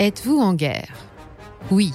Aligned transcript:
Êtes-vous 0.00 0.40
en 0.40 0.54
guerre? 0.54 0.92
Oui. 1.70 1.92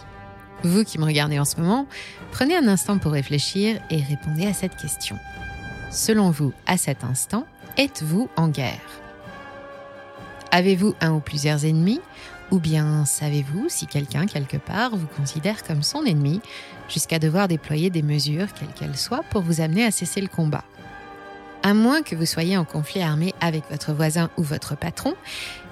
Vous 0.64 0.86
qui 0.86 0.98
me 1.00 1.04
regardez 1.04 1.38
en 1.38 1.44
ce 1.44 1.58
moment, 1.60 1.86
prenez 2.32 2.56
un 2.56 2.70
instant 2.70 2.98
pour 2.98 3.12
réfléchir 3.12 3.82
et 3.90 4.02
répondez 4.02 4.46
à 4.46 4.54
cette 4.54 4.78
question. 4.78 5.18
Selon 5.92 6.32
vous, 6.32 6.54
à 6.66 6.78
cet 6.78 7.04
instant, 7.04 7.46
êtes-vous 7.78 8.30
en 8.38 8.48
guerre? 8.48 8.80
Avez-vous 10.52 10.96
un 11.02 11.12
ou 11.12 11.20
plusieurs 11.20 11.66
ennemis? 11.66 12.00
Ou 12.52 12.60
bien 12.60 13.04
savez-vous 13.04 13.68
si 13.68 13.86
quelqu'un, 13.86 14.28
quelque 14.28 14.58
part, 14.58 14.96
vous 14.96 15.08
considère 15.08 15.62
comme 15.64 15.84
son 15.84 16.06
ennemi, 16.06 16.40
jusqu'à 16.88 17.20
devoir 17.20 17.50
déployer 17.50 17.90
des 17.90 18.02
mesures, 18.02 18.48
quelles 18.54 18.74
qu'elles 18.74 18.98
soient, 18.98 19.24
pour 19.30 19.42
vous 19.42 19.60
amener 19.60 19.84
à 19.84 19.92
cesser 19.92 20.22
le 20.22 20.30
combat? 20.30 20.64
À 21.64 21.74
moins 21.74 22.02
que 22.02 22.16
vous 22.16 22.26
soyez 22.26 22.58
en 22.58 22.66
conflit 22.66 23.02
armé 23.02 23.34
avec 23.42 23.64
votre 23.70 23.94
voisin 23.94 24.30
ou 24.38 24.44
votre 24.44 24.76
patron, 24.78 25.14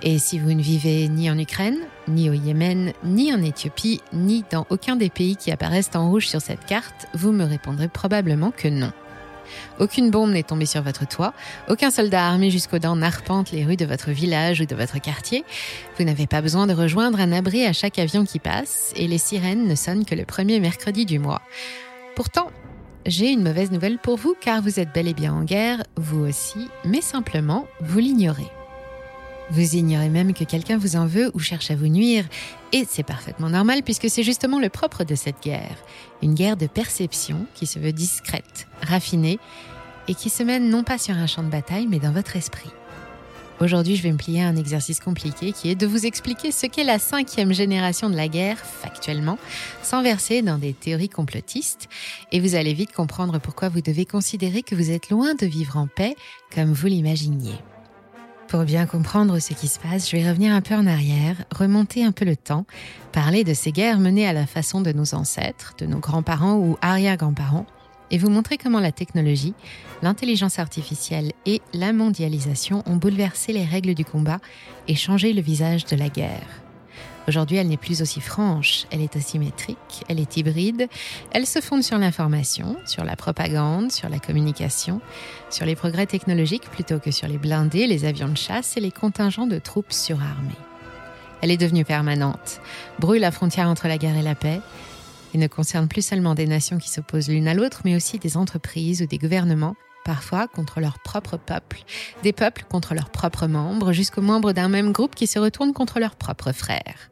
et 0.02 0.20
si 0.20 0.40
vous 0.40 0.54
ne 0.54 0.62
vivez 0.62 1.08
ni 1.08 1.30
en 1.30 1.38
Ukraine, 1.38 1.78
ni 2.08 2.30
au 2.30 2.34
Yémen, 2.34 2.94
ni 3.04 3.34
en 3.34 3.42
Éthiopie, 3.42 4.02
ni 4.14 4.44
dans 4.52 4.66
aucun 4.70 4.96
des 4.96 5.10
pays 5.10 5.36
qui 5.36 5.52
apparaissent 5.52 5.92
en 5.96 6.10
rouge 6.10 6.28
sur 6.28 6.42
cette 6.42 6.66
carte, 6.66 7.08
vous 7.14 7.32
me 7.32 7.46
répondrez 7.46 7.88
probablement 7.88 8.52
que 8.52 8.68
non. 8.68 8.92
Aucune 9.80 10.12
bombe 10.12 10.32
n'est 10.32 10.44
tombée 10.44 10.66
sur 10.66 10.82
votre 10.82 11.08
toit, 11.08 11.34
aucun 11.70 11.90
soldat 11.90 12.28
armé 12.28 12.52
jusqu'aux 12.52 12.80
dents 12.80 12.96
n'arpente 12.96 13.52
les 13.52 13.64
rues 13.64 13.78
de 13.78 13.86
votre 13.86 14.12
village 14.12 14.62
ou 14.62 14.66
de 14.66 14.76
votre 14.76 15.00
quartier, 15.00 15.46
vous 15.98 16.04
n'avez 16.04 16.28
pas 16.28 16.42
besoin 16.42 16.68
de 16.68 16.74
rejoindre 16.74 17.20
un 17.20 17.32
abri 17.32 17.66
à 17.66 17.74
chaque 17.74 17.98
avion 17.98 18.26
qui 18.26 18.40
passe, 18.40 18.92
et 18.96 19.08
les 19.08 19.18
sirènes 19.18 19.68
ne 19.68 19.76
sonnent 19.76 20.06
que 20.06 20.16
le 20.16 20.26
premier 20.26 20.60
mercredi 20.60 21.06
du 21.06 21.20
mois. 21.20 21.42
Pourtant, 22.16 22.52
j'ai 23.08 23.32
une 23.32 23.42
mauvaise 23.42 23.72
nouvelle 23.72 23.98
pour 23.98 24.18
vous 24.18 24.36
car 24.40 24.62
vous 24.62 24.80
êtes 24.80 24.94
bel 24.94 25.08
et 25.08 25.14
bien 25.14 25.34
en 25.34 25.44
guerre, 25.44 25.84
vous 25.96 26.26
aussi, 26.26 26.68
mais 26.86 27.02
simplement, 27.02 27.66
vous 27.80 28.00
l'ignorez. 28.00 28.52
Vous 29.50 29.76
ignorez 29.76 30.10
même 30.10 30.34
que 30.34 30.44
quelqu'un 30.44 30.78
vous 30.78 30.98
en 30.98 31.06
veut 31.06 31.32
ou 31.34 31.40
cherche 31.40 31.72
à 31.72 31.76
vous 31.76 31.88
nuire, 31.88 32.26
et 32.74 32.86
c'est 32.88 33.04
parfaitement 33.04 33.50
normal 33.50 33.82
puisque 33.82 34.10
c'est 34.10 34.24
justement 34.24 34.60
le 34.60 34.68
propre 34.68 35.06
de 35.06 35.16
cette 35.16 35.42
guerre, 35.42 35.78
une 36.22 36.34
guerre 36.34 36.58
de 36.58 36.68
perception 36.68 37.46
qui 37.56 37.66
se 37.66 37.80
veut 37.80 37.94
discrète, 37.94 38.68
raffinée, 38.82 39.40
et 40.10 40.14
qui 40.14 40.30
se 40.30 40.44
mène 40.44 40.70
non 40.70 40.84
pas 40.84 40.98
sur 40.98 41.16
un 41.16 41.28
champ 41.28 41.44
de 41.44 41.50
bataille 41.50 41.88
mais 41.88 42.00
dans 42.00 42.12
votre 42.12 42.36
esprit. 42.36 42.72
Aujourd'hui, 43.60 43.96
je 43.96 44.04
vais 44.04 44.12
me 44.12 44.18
plier 44.18 44.44
à 44.44 44.48
un 44.48 44.56
exercice 44.56 45.00
compliqué 45.00 45.52
qui 45.52 45.72
est 45.72 45.76
de 45.76 45.88
vous 45.88 46.06
expliquer 46.06 46.52
ce 46.52 46.68
qu'est 46.68 46.84
la 46.84 47.00
cinquième 47.00 47.54
génération 47.54 48.08
de 48.08 48.16
la 48.16 48.28
guerre, 48.28 48.60
factuellement, 48.60 49.40
sans 49.82 50.04
verser 50.04 50.44
dans 50.44 50.60
des 50.60 50.74
théories 50.74 51.10
complotistes, 51.10 51.90
et 52.32 52.40
vous 52.40 52.54
allez 52.54 52.76
vite 52.76 52.92
comprendre 52.92 53.40
pourquoi 53.40 53.70
vous 53.70 53.82
devez 53.82 54.06
considérer 54.06 54.62
que 54.62 54.76
vous 54.76 54.92
êtes 54.92 55.10
loin 55.10 55.34
de 55.34 55.48
vivre 55.48 55.78
en 55.78 55.88
paix 55.88 56.16
comme 56.54 56.72
vous 56.72 56.86
l'imaginiez. 56.86 57.56
Pour 58.48 58.64
bien 58.64 58.86
comprendre 58.86 59.40
ce 59.40 59.54
qui 59.54 59.68
se 59.68 59.80
passe, 59.80 60.10
je 60.10 60.16
vais 60.16 60.30
revenir 60.30 60.54
un 60.54 60.62
peu 60.62 60.76
en 60.76 60.86
arrière, 60.86 61.36
remonter 61.54 62.04
un 62.04 62.12
peu 62.12 62.26
le 62.26 62.36
temps, 62.36 62.66
parler 63.12 63.44
de 63.44 63.56
ces 63.56 63.72
guerres 63.72 64.00
menées 64.00 64.28
à 64.28 64.34
la 64.34 64.46
façon 64.46 64.82
de 64.82 64.92
nos 64.92 65.16
ancêtres, 65.16 65.74
de 65.80 65.88
nos 65.88 66.00
grands-parents 66.00 66.58
ou 66.58 66.78
arrière-grands-parents, 66.82 67.66
et 68.12 68.18
vous 68.18 68.30
montrer 68.30 68.58
comment 68.58 68.80
la 68.80 68.92
technologie, 68.92 69.54
l'intelligence 70.02 70.60
artificielle 70.60 71.34
et 71.46 71.62
la 71.74 71.94
mondialisation 71.94 72.84
ont 72.86 72.96
bouleversé 72.96 73.54
les 73.54 73.66
règles 73.66 73.94
du 73.94 74.06
combat 74.06 74.40
et 74.88 74.96
changé 74.96 75.34
le 75.34 75.42
visage 75.42 75.86
de 75.86 75.96
la 75.96 76.10
guerre. 76.10 76.62
Aujourd'hui, 77.28 77.58
elle 77.58 77.68
n'est 77.68 77.76
plus 77.76 78.02
aussi 78.02 78.22
franche, 78.22 78.86
elle 78.90 79.02
est 79.02 79.18
asymétrique, 79.18 80.06
elle 80.08 80.20
est 80.20 80.38
hybride, 80.38 80.88
elle 81.32 81.46
se 81.46 81.60
fonde 81.60 81.84
sur 81.84 81.98
l'information, 81.98 82.78
sur 82.86 83.04
la 83.04 83.18
propagande, 83.18 83.92
sur 83.92 84.08
la 84.08 84.20
communication, 84.20 85.02
sur 85.50 85.66
les 85.66 85.76
progrès 85.76 86.06
technologiques 86.06 86.70
plutôt 86.72 87.00
que 87.00 87.12
sur 87.12 87.28
les 87.28 87.38
blindés, 87.38 87.86
les 87.86 88.06
avions 88.06 88.30
de 88.30 88.38
chasse 88.38 88.78
et 88.78 88.80
les 88.80 88.92
contingents 88.92 89.46
de 89.46 89.60
troupes 89.60 89.92
surarmées. 89.92 90.56
Elle 91.42 91.52
est 91.52 91.58
devenue 91.58 91.84
permanente, 91.84 92.62
brûle 92.98 93.22
la 93.22 93.32
frontière 93.32 93.68
entre 93.68 93.90
la 93.90 93.98
guerre 93.98 94.18
et 94.18 94.24
la 94.24 94.36
paix, 94.36 94.62
et 95.38 95.40
ne 95.40 95.48
concerne 95.48 95.88
plus 95.88 96.02
seulement 96.02 96.34
des 96.34 96.48
nations 96.48 96.80
qui 96.80 96.90
s'opposent 96.90 97.30
l'une 97.30 97.48
à 97.48 97.54
l'autre, 97.54 97.82
mais 97.86 97.96
aussi 97.96 98.18
des 98.18 98.38
entreprises 98.38 99.04
ou 99.04 99.06
des 99.06 99.20
gouvernements, 99.20 99.76
parfois 100.04 100.48
contre 100.48 100.80
leur 100.80 100.98
propre 101.00 101.38
peuple, 101.38 101.84
des 102.24 102.34
peuples 102.34 102.66
contre 102.68 102.96
leurs 102.96 103.12
propres 103.12 103.46
membres, 103.46 103.94
jusqu'aux 103.94 104.22
membres 104.22 104.52
d'un 104.52 104.68
même 104.68 104.92
groupe 104.92 105.14
qui 105.14 105.28
se 105.28 105.38
retournent 105.38 105.74
contre 105.74 106.00
leurs 106.00 106.16
propres 106.16 106.54
frères. 106.54 107.12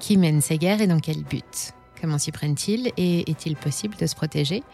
Qui 0.00 0.16
mène 0.16 0.40
ces 0.40 0.58
guerres 0.58 0.80
et 0.80 0.88
dans 0.88 0.98
quel 0.98 1.22
but? 1.22 1.72
Comment 2.00 2.18
s'y 2.18 2.32
prennent-ils 2.32 2.90
et 2.96 3.30
est-il 3.30 3.54
possible 3.54 3.96
de 3.96 4.06
se 4.06 4.16
protéger? 4.16 4.64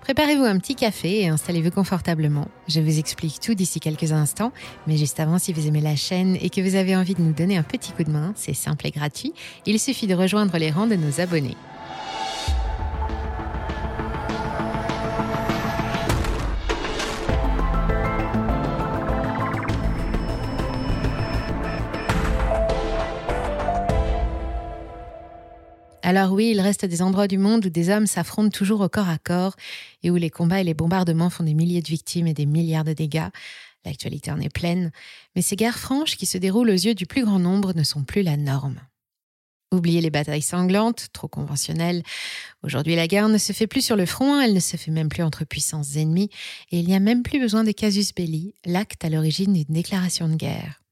Préparez-vous 0.00 0.44
un 0.44 0.58
petit 0.58 0.76
café 0.76 1.22
et 1.22 1.28
installez-vous 1.28 1.70
confortablement. 1.70 2.48
Je 2.68 2.80
vous 2.80 2.98
explique 2.98 3.40
tout 3.40 3.54
d'ici 3.54 3.80
quelques 3.80 4.12
instants, 4.12 4.52
mais 4.86 4.96
juste 4.96 5.20
avant, 5.20 5.38
si 5.38 5.52
vous 5.52 5.66
aimez 5.66 5.80
la 5.80 5.96
chaîne 5.96 6.36
et 6.40 6.48
que 6.48 6.62
vous 6.62 6.74
avez 6.74 6.96
envie 6.96 7.14
de 7.14 7.22
nous 7.22 7.32
donner 7.32 7.58
un 7.58 7.62
petit 7.62 7.92
coup 7.92 8.04
de 8.04 8.10
main, 8.10 8.32
c'est 8.34 8.54
simple 8.54 8.86
et 8.86 8.90
gratuit, 8.90 9.34
il 9.66 9.78
suffit 9.78 10.06
de 10.06 10.14
rejoindre 10.14 10.56
les 10.56 10.70
rangs 10.70 10.86
de 10.86 10.96
nos 10.96 11.20
abonnés. 11.20 11.56
Alors 26.06 26.32
oui, 26.32 26.50
il 26.50 26.60
reste 26.60 26.84
des 26.84 27.00
endroits 27.00 27.28
du 27.28 27.38
monde 27.38 27.64
où 27.64 27.70
des 27.70 27.88
hommes 27.88 28.06
s'affrontent 28.06 28.50
toujours 28.50 28.82
au 28.82 28.90
corps 28.90 29.08
à 29.08 29.16
corps 29.16 29.56
et 30.02 30.10
où 30.10 30.16
les 30.16 30.28
combats 30.28 30.60
et 30.60 30.64
les 30.64 30.74
bombardements 30.74 31.30
font 31.30 31.44
des 31.44 31.54
milliers 31.54 31.80
de 31.80 31.88
victimes 31.88 32.26
et 32.26 32.34
des 32.34 32.44
milliards 32.44 32.84
de 32.84 32.92
dégâts. 32.92 33.30
L'actualité 33.86 34.30
en 34.30 34.38
est 34.38 34.52
pleine, 34.52 34.92
mais 35.34 35.40
ces 35.40 35.56
guerres 35.56 35.78
franches 35.78 36.18
qui 36.18 36.26
se 36.26 36.36
déroulent 36.36 36.68
aux 36.68 36.72
yeux 36.72 36.94
du 36.94 37.06
plus 37.06 37.24
grand 37.24 37.38
nombre 37.38 37.72
ne 37.74 37.82
sont 37.82 38.04
plus 38.04 38.20
la 38.20 38.36
norme. 38.36 38.80
Oubliez 39.72 40.02
les 40.02 40.10
batailles 40.10 40.42
sanglantes, 40.42 41.06
trop 41.14 41.26
conventionnelles. 41.26 42.02
Aujourd'hui, 42.62 42.96
la 42.96 43.06
guerre 43.06 43.30
ne 43.30 43.38
se 43.38 43.54
fait 43.54 43.66
plus 43.66 43.82
sur 43.82 43.96
le 43.96 44.04
front, 44.04 44.38
elle 44.38 44.52
ne 44.52 44.60
se 44.60 44.76
fait 44.76 44.90
même 44.90 45.08
plus 45.08 45.22
entre 45.22 45.46
puissances 45.46 45.96
ennemies, 45.96 46.28
et 46.70 46.80
il 46.80 46.86
n'y 46.86 46.94
a 46.94 47.00
même 47.00 47.22
plus 47.22 47.40
besoin 47.40 47.64
de 47.64 47.72
casus 47.72 48.12
belli, 48.14 48.54
l'acte 48.66 49.02
à 49.06 49.08
l'origine 49.08 49.54
d'une 49.54 49.74
déclaration 49.74 50.28
de 50.28 50.36
guerre. 50.36 50.83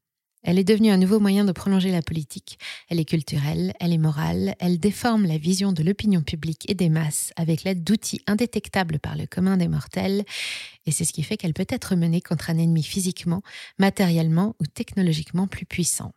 Elle 0.42 0.58
est 0.58 0.64
devenue 0.64 0.90
un 0.90 0.96
nouveau 0.96 1.20
moyen 1.20 1.44
de 1.44 1.52
prolonger 1.52 1.90
la 1.90 2.02
politique. 2.02 2.58
Elle 2.88 2.98
est 2.98 3.04
culturelle, 3.04 3.72
elle 3.78 3.92
est 3.92 3.98
morale, 3.98 4.54
elle 4.58 4.80
déforme 4.80 5.26
la 5.26 5.38
vision 5.38 5.72
de 5.72 5.82
l'opinion 5.82 6.22
publique 6.22 6.68
et 6.68 6.74
des 6.74 6.88
masses 6.88 7.32
avec 7.36 7.62
l'aide 7.62 7.84
d'outils 7.84 8.22
indétectables 8.26 8.98
par 8.98 9.16
le 9.16 9.26
commun 9.26 9.56
des 9.56 9.68
mortels, 9.68 10.24
et 10.86 10.90
c'est 10.90 11.04
ce 11.04 11.12
qui 11.12 11.22
fait 11.22 11.36
qu'elle 11.36 11.54
peut 11.54 11.66
être 11.68 11.94
menée 11.94 12.20
contre 12.20 12.50
un 12.50 12.58
ennemi 12.58 12.82
physiquement, 12.82 13.42
matériellement 13.78 14.56
ou 14.60 14.66
technologiquement 14.66 15.46
plus 15.46 15.66
puissant. 15.66 16.12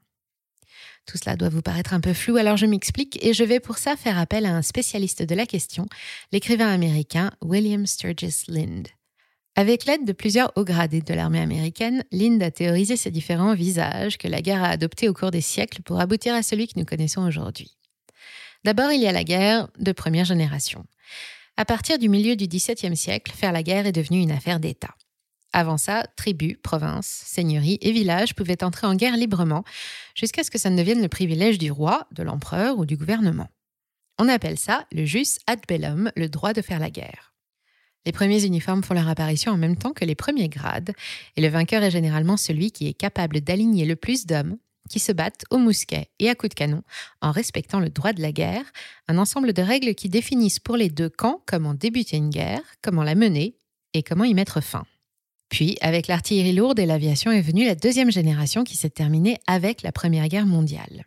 Tout 1.06 1.18
cela 1.18 1.36
doit 1.36 1.50
vous 1.50 1.62
paraître 1.62 1.94
un 1.94 2.02
peu 2.02 2.14
flou, 2.14 2.38
alors 2.38 2.58
je 2.58 2.66
m'explique 2.66 3.24
et 3.24 3.34
je 3.34 3.44
vais 3.44 3.60
pour 3.60 3.78
ça 3.78 3.96
faire 3.96 4.18
appel 4.18 4.46
à 4.46 4.56
un 4.56 4.64
spécialiste 4.64 5.22
de 5.22 5.36
la 5.36 5.46
question, 5.46 5.86
l'écrivain 6.32 6.70
américain 6.70 7.32
William 7.42 7.86
Sturgis 7.86 8.46
Lind. 8.48 8.88
Avec 9.58 9.86
l'aide 9.86 10.04
de 10.04 10.12
plusieurs 10.12 10.52
hauts 10.58 10.66
gradés 10.66 11.00
de 11.00 11.14
l'armée 11.14 11.40
américaine, 11.40 12.04
Lind 12.12 12.44
a 12.44 12.52
théorisé 12.52 12.98
ces 12.98 13.10
différents 13.10 13.56
visages 13.56 14.18
que 14.18 14.28
la 14.28 14.42
guerre 14.42 14.62
a 14.62 14.68
adoptés 14.68 15.08
au 15.08 15.14
cours 15.14 15.32
des 15.32 15.40
siècles 15.40 15.82
pour 15.82 16.02
aboutir 16.02 16.36
à 16.36 16.44
celui 16.44 16.68
que 16.68 16.78
nous 16.78 16.84
connaissons 16.84 17.26
aujourd'hui. 17.26 17.78
D'abord, 18.66 18.92
il 18.92 19.00
y 19.00 19.08
a 19.08 19.14
la 19.14 19.24
guerre 19.24 19.70
de 19.80 19.94
première 19.94 20.26
génération. 20.26 20.84
À 21.56 21.64
partir 21.64 21.98
du 21.98 22.10
milieu 22.10 22.36
du 22.36 22.48
XVIIe 22.48 22.98
siècle, 22.98 23.32
faire 23.34 23.54
la 23.54 23.64
guerre 23.64 23.86
est 23.86 23.94
devenu 23.94 24.20
une 24.20 24.32
affaire 24.32 24.60
d'État. 24.60 24.94
Avant 25.54 25.78
ça, 25.78 26.06
tribus, 26.18 26.58
provinces, 26.62 27.24
seigneuries 27.26 27.78
et 27.80 27.94
villages 27.94 28.36
pouvaient 28.36 28.62
entrer 28.62 28.88
en 28.88 28.96
guerre 28.96 29.16
librement, 29.16 29.64
jusqu'à 30.16 30.44
ce 30.44 30.52
que 30.52 30.58
ça 30.58 30.70
ne 30.70 30.78
devienne 30.78 31.02
le 31.02 31.08
privilège 31.08 31.60
du 31.60 31.72
roi, 31.72 32.08
de 32.12 32.24
l'empereur 32.24 32.78
ou 32.78 32.86
du 32.86 32.98
gouvernement. 32.98 33.48
On 34.20 34.28
appelle 34.28 34.60
ça 34.60 34.86
le 34.92 35.06
jus 35.06 35.40
ad 35.48 35.62
bellum, 35.66 36.12
le 36.18 36.28
droit 36.28 36.52
de 36.52 36.62
faire 36.62 36.80
la 36.80 36.90
guerre. 36.90 37.35
Les 38.06 38.12
premiers 38.12 38.46
uniformes 38.46 38.84
font 38.84 38.94
leur 38.94 39.10
apparition 39.10 39.52
en 39.52 39.58
même 39.58 39.78
temps 39.78 39.94
que 39.94 40.06
les 40.06 40.16
premiers 40.16 40.50
grades, 40.50 40.94
et 41.36 41.42
le 41.42 41.48
vainqueur 41.48 41.84
est 41.84 41.92
généralement 41.92 42.38
celui 42.38 42.72
qui 42.72 42.88
est 42.88 42.94
capable 42.94 43.42
d'aligner 43.42 43.86
le 43.86 43.96
plus 43.96 44.26
d'hommes 44.26 44.58
qui 44.90 45.00
se 45.00 45.12
battent 45.12 45.46
au 45.50 45.58
mousquet 45.58 46.10
et 46.20 46.30
à 46.30 46.36
coups 46.36 46.50
de 46.50 46.56
canon 46.56 46.84
en 47.22 47.32
respectant 47.32 47.80
le 47.80 47.90
droit 47.90 48.14
de 48.14 48.22
la 48.22 48.32
guerre, 48.32 48.66
un 49.08 49.18
ensemble 49.18 49.54
de 49.54 49.62
règles 49.62 49.96
qui 49.96 50.10
définissent 50.10 50.60
pour 50.60 50.78
les 50.78 50.90
deux 50.90 51.10
camps 51.10 51.42
comment 51.46 51.74
débuter 51.74 52.18
une 52.18 52.30
guerre, 52.30 52.62
comment 52.82 53.04
la 53.04 53.16
mener 53.16 53.56
et 53.94 54.04
comment 54.04 54.26
y 54.26 54.34
mettre 54.34 54.62
fin. 54.62 54.86
Puis, 55.50 55.78
avec 55.82 56.08
l'artillerie 56.08 56.54
lourde 56.54 56.80
et 56.80 56.86
l'aviation 56.86 57.32
est 57.32 57.42
venue 57.42 57.66
la 57.66 57.76
deuxième 57.76 58.12
génération 58.12 58.64
qui 58.64 58.76
s'est 58.76 58.90
terminée 58.90 59.38
avec 59.48 59.84
la 59.84 59.92
Première 59.92 60.28
Guerre 60.28 60.48
mondiale. 60.48 61.06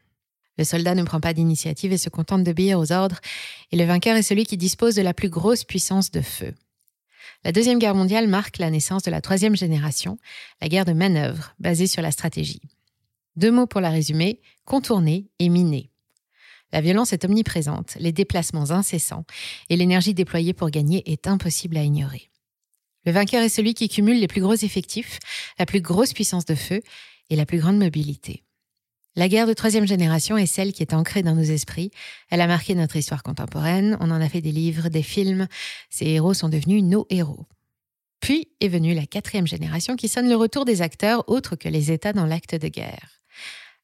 Le 0.56 0.64
soldat 0.64 0.94
ne 0.94 1.02
prend 1.02 1.20
pas 1.20 1.34
d'initiative 1.34 1.92
et 1.92 1.98
se 1.98 2.08
contente 2.08 2.44
d'obéir 2.44 2.78
aux 2.78 2.92
ordres, 2.92 3.20
et 3.72 3.76
le 3.76 3.84
vainqueur 3.84 4.16
est 4.16 4.22
celui 4.22 4.44
qui 4.44 4.56
dispose 4.56 4.94
de 4.94 5.02
la 5.02 5.14
plus 5.14 5.28
grosse 5.28 5.64
puissance 5.64 6.10
de 6.10 6.20
feu. 6.20 6.54
La 7.44 7.52
Deuxième 7.52 7.78
Guerre 7.78 7.94
mondiale 7.94 8.26
marque 8.26 8.58
la 8.58 8.70
naissance 8.70 9.04
de 9.04 9.10
la 9.10 9.20
troisième 9.20 9.56
génération, 9.56 10.18
la 10.60 10.68
guerre 10.68 10.84
de 10.84 10.92
manœuvre, 10.92 11.54
basée 11.58 11.86
sur 11.86 12.02
la 12.02 12.10
stratégie. 12.10 12.62
Deux 13.36 13.52
mots 13.52 13.66
pour 13.66 13.80
la 13.80 13.90
résumer, 13.90 14.40
contourner 14.64 15.28
et 15.38 15.48
miner. 15.48 15.90
La 16.72 16.80
violence 16.80 17.12
est 17.12 17.24
omniprésente, 17.24 17.96
les 17.98 18.12
déplacements 18.12 18.72
incessants, 18.72 19.24
et 19.70 19.76
l'énergie 19.76 20.14
déployée 20.14 20.52
pour 20.52 20.70
gagner 20.70 21.10
est 21.10 21.26
impossible 21.28 21.76
à 21.76 21.82
ignorer. 21.82 22.30
Le 23.06 23.12
vainqueur 23.12 23.42
est 23.42 23.48
celui 23.48 23.74
qui 23.74 23.88
cumule 23.88 24.18
les 24.18 24.26
plus 24.26 24.42
gros 24.42 24.54
effectifs, 24.54 25.18
la 25.58 25.64
plus 25.64 25.80
grosse 25.80 26.12
puissance 26.12 26.44
de 26.44 26.56
feu 26.56 26.82
et 27.30 27.36
la 27.36 27.46
plus 27.46 27.58
grande 27.58 27.78
mobilité. 27.78 28.42
La 29.18 29.28
guerre 29.28 29.48
de 29.48 29.52
troisième 29.52 29.84
génération 29.84 30.38
est 30.38 30.46
celle 30.46 30.72
qui 30.72 30.80
est 30.80 30.94
ancrée 30.94 31.24
dans 31.24 31.34
nos 31.34 31.42
esprits. 31.42 31.90
Elle 32.30 32.40
a 32.40 32.46
marqué 32.46 32.76
notre 32.76 32.94
histoire 32.94 33.24
contemporaine, 33.24 33.96
on 33.98 34.12
en 34.12 34.20
a 34.20 34.28
fait 34.28 34.40
des 34.40 34.52
livres, 34.52 34.90
des 34.90 35.02
films, 35.02 35.48
ces 35.90 36.06
héros 36.06 36.34
sont 36.34 36.48
devenus 36.48 36.84
nos 36.84 37.04
héros. 37.10 37.48
Puis 38.20 38.46
est 38.60 38.68
venue 38.68 38.94
la 38.94 39.06
quatrième 39.06 39.48
génération 39.48 39.96
qui 39.96 40.06
sonne 40.06 40.28
le 40.28 40.36
retour 40.36 40.64
des 40.64 40.82
acteurs 40.82 41.28
autres 41.28 41.56
que 41.56 41.68
les 41.68 41.90
États 41.90 42.12
dans 42.12 42.26
l'acte 42.26 42.54
de 42.54 42.68
guerre. 42.68 43.20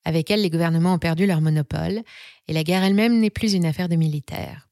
Avec 0.04 0.31
elle, 0.31 0.40
les 0.40 0.50
gouvernements 0.50 0.94
ont 0.94 0.98
perdu 1.00 1.26
leur 1.26 1.40
monopole 1.40 2.02
et 2.46 2.52
la 2.52 2.62
guerre 2.62 2.84
elle-même 2.84 3.19
n'est 3.19 3.28
plus 3.28 3.54
une 3.54 3.66
affaire 3.66 3.88
de 3.88 3.96
militaires. 3.96 4.69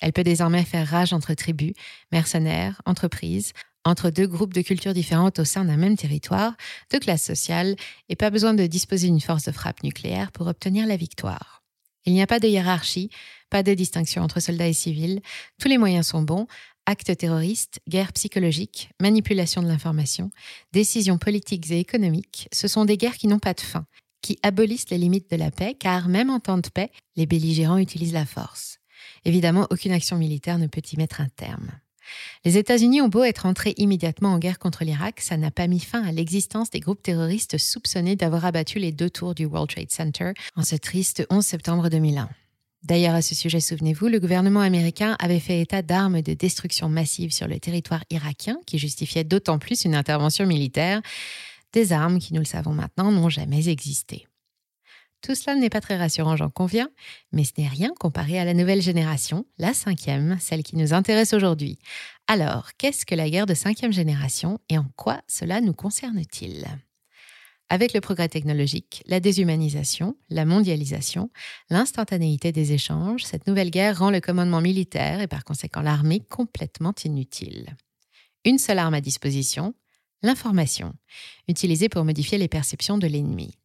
Elle 0.00 0.14
peut 0.14 0.24
désormais 0.24 0.64
faire 0.64 0.88
rage 0.88 1.12
entre 1.12 1.34
tribus, 1.34 1.74
mercenaires, 2.12 2.80
entreprises, 2.86 3.52
entre 3.88 4.10
deux 4.10 4.26
groupes 4.26 4.54
de 4.54 4.62
cultures 4.62 4.94
différentes 4.94 5.38
au 5.38 5.44
sein 5.44 5.64
d'un 5.64 5.76
même 5.76 5.96
territoire, 5.96 6.56
de 6.92 6.98
classe 6.98 7.24
sociale, 7.24 7.76
et 8.08 8.16
pas 8.16 8.30
besoin 8.30 8.54
de 8.54 8.66
disposer 8.66 9.08
d'une 9.08 9.20
force 9.20 9.44
de 9.44 9.52
frappe 9.52 9.82
nucléaire 9.82 10.32
pour 10.32 10.46
obtenir 10.46 10.86
la 10.86 10.96
victoire. 10.96 11.62
Il 12.04 12.12
n'y 12.12 12.22
a 12.22 12.26
pas 12.26 12.38
de 12.38 12.48
hiérarchie, 12.48 13.10
pas 13.50 13.62
de 13.62 13.74
distinction 13.74 14.22
entre 14.22 14.40
soldats 14.40 14.68
et 14.68 14.72
civils, 14.72 15.20
tous 15.60 15.68
les 15.68 15.78
moyens 15.78 16.06
sont 16.06 16.22
bons, 16.22 16.46
actes 16.86 17.16
terroristes, 17.16 17.80
guerres 17.88 18.12
psychologiques, 18.12 18.90
manipulation 19.00 19.62
de 19.62 19.68
l'information, 19.68 20.30
décisions 20.72 21.18
politiques 21.18 21.70
et 21.70 21.80
économiques, 21.80 22.48
ce 22.52 22.68
sont 22.68 22.84
des 22.84 22.96
guerres 22.96 23.18
qui 23.18 23.26
n'ont 23.26 23.38
pas 23.38 23.54
de 23.54 23.60
fin, 23.60 23.86
qui 24.22 24.38
abolissent 24.42 24.90
les 24.90 24.98
limites 24.98 25.30
de 25.30 25.36
la 25.36 25.50
paix, 25.50 25.74
car 25.78 26.08
même 26.08 26.30
en 26.30 26.40
temps 26.40 26.58
de 26.58 26.68
paix, 26.68 26.90
les 27.16 27.26
belligérants 27.26 27.78
utilisent 27.78 28.12
la 28.12 28.26
force. 28.26 28.78
Évidemment, 29.24 29.66
aucune 29.70 29.92
action 29.92 30.16
militaire 30.16 30.58
ne 30.58 30.66
peut 30.66 30.82
y 30.92 30.96
mettre 30.96 31.20
un 31.20 31.28
terme. 31.28 31.70
Les 32.44 32.58
États-Unis 32.58 33.00
ont 33.00 33.08
beau 33.08 33.24
être 33.24 33.46
entrés 33.46 33.74
immédiatement 33.76 34.32
en 34.32 34.38
guerre 34.38 34.58
contre 34.58 34.84
l'Irak, 34.84 35.20
ça 35.20 35.36
n'a 35.36 35.50
pas 35.50 35.66
mis 35.66 35.80
fin 35.80 36.02
à 36.02 36.12
l'existence 36.12 36.70
des 36.70 36.80
groupes 36.80 37.02
terroristes 37.02 37.58
soupçonnés 37.58 38.16
d'avoir 38.16 38.44
abattu 38.44 38.78
les 38.78 38.92
deux 38.92 39.10
tours 39.10 39.34
du 39.34 39.44
World 39.46 39.70
Trade 39.70 39.90
Center 39.90 40.32
en 40.56 40.62
ce 40.62 40.76
triste 40.76 41.26
11 41.30 41.44
septembre 41.44 41.88
2001. 41.88 42.28
D'ailleurs, 42.84 43.14
à 43.14 43.22
ce 43.22 43.34
sujet, 43.34 43.60
souvenez-vous, 43.60 44.06
le 44.06 44.20
gouvernement 44.20 44.60
américain 44.60 45.16
avait 45.18 45.40
fait 45.40 45.60
état 45.60 45.82
d'armes 45.82 46.22
de 46.22 46.34
destruction 46.34 46.88
massive 46.88 47.32
sur 47.32 47.48
le 47.48 47.58
territoire 47.58 48.04
irakien, 48.10 48.58
qui 48.66 48.78
justifiait 48.78 49.24
d'autant 49.24 49.58
plus 49.58 49.84
une 49.84 49.96
intervention 49.96 50.46
militaire, 50.46 51.02
des 51.72 51.92
armes 51.92 52.20
qui, 52.20 52.34
nous 52.34 52.40
le 52.40 52.46
savons 52.46 52.72
maintenant, 52.72 53.10
n'ont 53.10 53.28
jamais 53.28 53.68
existé. 53.68 54.27
Tout 55.20 55.34
cela 55.34 55.56
n'est 55.56 55.70
pas 55.70 55.80
très 55.80 55.96
rassurant, 55.96 56.36
j'en 56.36 56.48
conviens, 56.48 56.88
mais 57.32 57.44
ce 57.44 57.52
n'est 57.58 57.68
rien 57.68 57.92
comparé 57.98 58.38
à 58.38 58.44
la 58.44 58.54
nouvelle 58.54 58.82
génération, 58.82 59.46
la 59.58 59.74
cinquième, 59.74 60.38
celle 60.40 60.62
qui 60.62 60.76
nous 60.76 60.92
intéresse 60.92 61.32
aujourd'hui. 61.32 61.78
Alors, 62.28 62.70
qu'est-ce 62.78 63.04
que 63.04 63.16
la 63.16 63.28
guerre 63.28 63.46
de 63.46 63.54
cinquième 63.54 63.92
génération 63.92 64.60
et 64.68 64.78
en 64.78 64.86
quoi 64.96 65.20
cela 65.26 65.60
nous 65.60 65.74
concerne-t-il? 65.74 66.66
Avec 67.70 67.92
le 67.92 68.00
progrès 68.00 68.28
technologique, 68.28 69.02
la 69.06 69.20
déshumanisation, 69.20 70.16
la 70.30 70.46
mondialisation, 70.46 71.30
l'instantanéité 71.68 72.50
des 72.50 72.72
échanges, 72.72 73.24
cette 73.24 73.46
nouvelle 73.46 73.70
guerre 73.70 73.98
rend 73.98 74.10
le 74.10 74.20
commandement 74.20 74.62
militaire 74.62 75.20
et 75.20 75.26
par 75.26 75.44
conséquent 75.44 75.82
l'armée 75.82 76.20
complètement 76.20 76.94
inutile. 77.04 77.76
Une 78.46 78.58
seule 78.58 78.78
arme 78.78 78.94
à 78.94 79.02
disposition, 79.02 79.74
l'information, 80.22 80.94
utilisée 81.46 81.90
pour 81.90 82.04
modifier 82.04 82.38
les 82.38 82.48
perceptions 82.48 82.96
de 82.96 83.06
l'ennemi. 83.06 83.57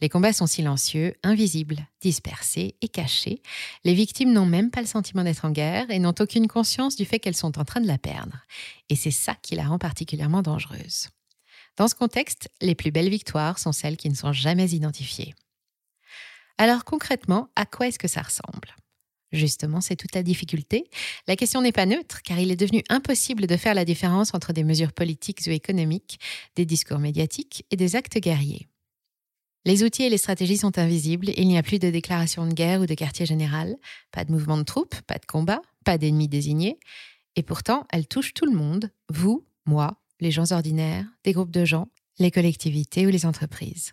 Les 0.00 0.08
combats 0.08 0.32
sont 0.32 0.46
silencieux, 0.46 1.14
invisibles, 1.22 1.86
dispersés 2.00 2.76
et 2.80 2.88
cachés. 2.88 3.42
Les 3.84 3.94
victimes 3.94 4.32
n'ont 4.32 4.46
même 4.46 4.70
pas 4.70 4.80
le 4.80 4.86
sentiment 4.86 5.24
d'être 5.24 5.44
en 5.44 5.50
guerre 5.50 5.90
et 5.90 5.98
n'ont 5.98 6.14
aucune 6.18 6.48
conscience 6.48 6.96
du 6.96 7.04
fait 7.04 7.18
qu'elles 7.18 7.36
sont 7.36 7.58
en 7.58 7.64
train 7.64 7.80
de 7.80 7.86
la 7.86 7.98
perdre. 7.98 8.44
Et 8.88 8.96
c'est 8.96 9.10
ça 9.10 9.36
qui 9.42 9.54
la 9.54 9.64
rend 9.64 9.78
particulièrement 9.78 10.42
dangereuse. 10.42 11.08
Dans 11.76 11.88
ce 11.88 11.94
contexte, 11.94 12.48
les 12.60 12.74
plus 12.74 12.90
belles 12.90 13.08
victoires 13.08 13.58
sont 13.58 13.72
celles 13.72 13.96
qui 13.96 14.10
ne 14.10 14.14
sont 14.14 14.32
jamais 14.32 14.70
identifiées. 14.70 15.34
Alors 16.58 16.84
concrètement, 16.84 17.48
à 17.56 17.64
quoi 17.64 17.88
est-ce 17.88 17.98
que 17.98 18.08
ça 18.08 18.22
ressemble? 18.22 18.74
Justement, 19.32 19.80
c'est 19.80 19.96
toute 19.96 20.14
la 20.14 20.22
difficulté. 20.22 20.90
La 21.28 21.36
question 21.36 21.62
n'est 21.62 21.72
pas 21.72 21.86
neutre, 21.86 22.20
car 22.22 22.38
il 22.38 22.50
est 22.50 22.56
devenu 22.56 22.82
impossible 22.88 23.46
de 23.46 23.56
faire 23.56 23.74
la 23.74 23.84
différence 23.84 24.34
entre 24.34 24.52
des 24.52 24.64
mesures 24.64 24.92
politiques 24.92 25.40
ou 25.46 25.50
économiques, 25.50 26.18
des 26.56 26.66
discours 26.66 26.98
médiatiques 26.98 27.64
et 27.70 27.76
des 27.76 27.94
actes 27.94 28.18
guerriers. 28.18 28.66
Les 29.66 29.84
outils 29.84 30.04
et 30.04 30.08
les 30.08 30.16
stratégies 30.16 30.56
sont 30.56 30.78
invisibles, 30.78 31.30
il 31.36 31.46
n'y 31.46 31.58
a 31.58 31.62
plus 31.62 31.78
de 31.78 31.90
déclaration 31.90 32.46
de 32.46 32.54
guerre 32.54 32.80
ou 32.80 32.86
de 32.86 32.94
quartier 32.94 33.26
général, 33.26 33.76
pas 34.10 34.24
de 34.24 34.32
mouvement 34.32 34.56
de 34.56 34.62
troupes, 34.62 34.98
pas 35.02 35.18
de 35.18 35.26
combat, 35.26 35.60
pas 35.84 35.98
d'ennemis 35.98 36.28
désignés, 36.28 36.78
et 37.36 37.42
pourtant 37.42 37.86
elles 37.90 38.06
touchent 38.06 38.32
tout 38.32 38.46
le 38.46 38.56
monde, 38.56 38.90
vous, 39.10 39.44
moi, 39.66 40.00
les 40.18 40.30
gens 40.30 40.50
ordinaires, 40.52 41.04
des 41.24 41.32
groupes 41.32 41.50
de 41.50 41.66
gens, 41.66 41.88
les 42.18 42.30
collectivités 42.30 43.06
ou 43.06 43.10
les 43.10 43.26
entreprises. 43.26 43.92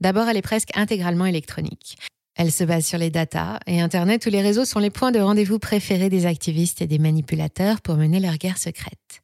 D'abord, 0.00 0.28
elle 0.28 0.36
est 0.36 0.42
presque 0.42 0.70
intégralement 0.76 1.26
électronique. 1.26 1.96
Elle 2.36 2.52
se 2.52 2.64
base 2.64 2.86
sur 2.86 2.98
les 2.98 3.10
datas 3.10 3.58
et 3.66 3.80
Internet 3.80 4.24
où 4.26 4.30
les 4.30 4.40
réseaux 4.40 4.64
sont 4.64 4.78
les 4.78 4.90
points 4.90 5.10
de 5.10 5.18
rendez-vous 5.18 5.58
préférés 5.58 6.08
des 6.08 6.26
activistes 6.26 6.80
et 6.80 6.86
des 6.86 6.98
manipulateurs 6.98 7.80
pour 7.80 7.96
mener 7.96 8.20
leur 8.20 8.36
guerre 8.36 8.58
secrète. 8.58 9.22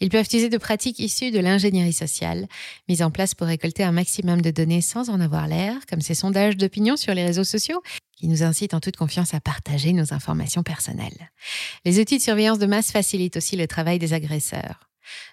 Ils 0.00 0.10
peuvent 0.10 0.28
user 0.32 0.48
de 0.48 0.58
pratiques 0.58 0.98
issues 0.98 1.30
de 1.30 1.40
l'ingénierie 1.40 1.92
sociale, 1.92 2.46
mises 2.88 3.02
en 3.02 3.10
place 3.10 3.34
pour 3.34 3.46
récolter 3.46 3.84
un 3.84 3.92
maximum 3.92 4.40
de 4.40 4.50
données 4.50 4.80
sans 4.80 5.10
en 5.10 5.20
avoir 5.20 5.46
l'air, 5.46 5.74
comme 5.88 6.00
ces 6.00 6.14
sondages 6.14 6.56
d'opinion 6.56 6.96
sur 6.96 7.14
les 7.14 7.24
réseaux 7.24 7.44
sociaux, 7.44 7.82
qui 8.16 8.28
nous 8.28 8.42
incitent 8.42 8.74
en 8.74 8.80
toute 8.80 8.96
confiance 8.96 9.34
à 9.34 9.40
partager 9.40 9.92
nos 9.92 10.12
informations 10.12 10.62
personnelles. 10.62 11.30
Les 11.84 12.00
outils 12.00 12.18
de 12.18 12.22
surveillance 12.22 12.58
de 12.58 12.66
masse 12.66 12.90
facilitent 12.90 13.36
aussi 13.36 13.56
le 13.56 13.68
travail 13.68 13.98
des 13.98 14.12
agresseurs. 14.12 14.87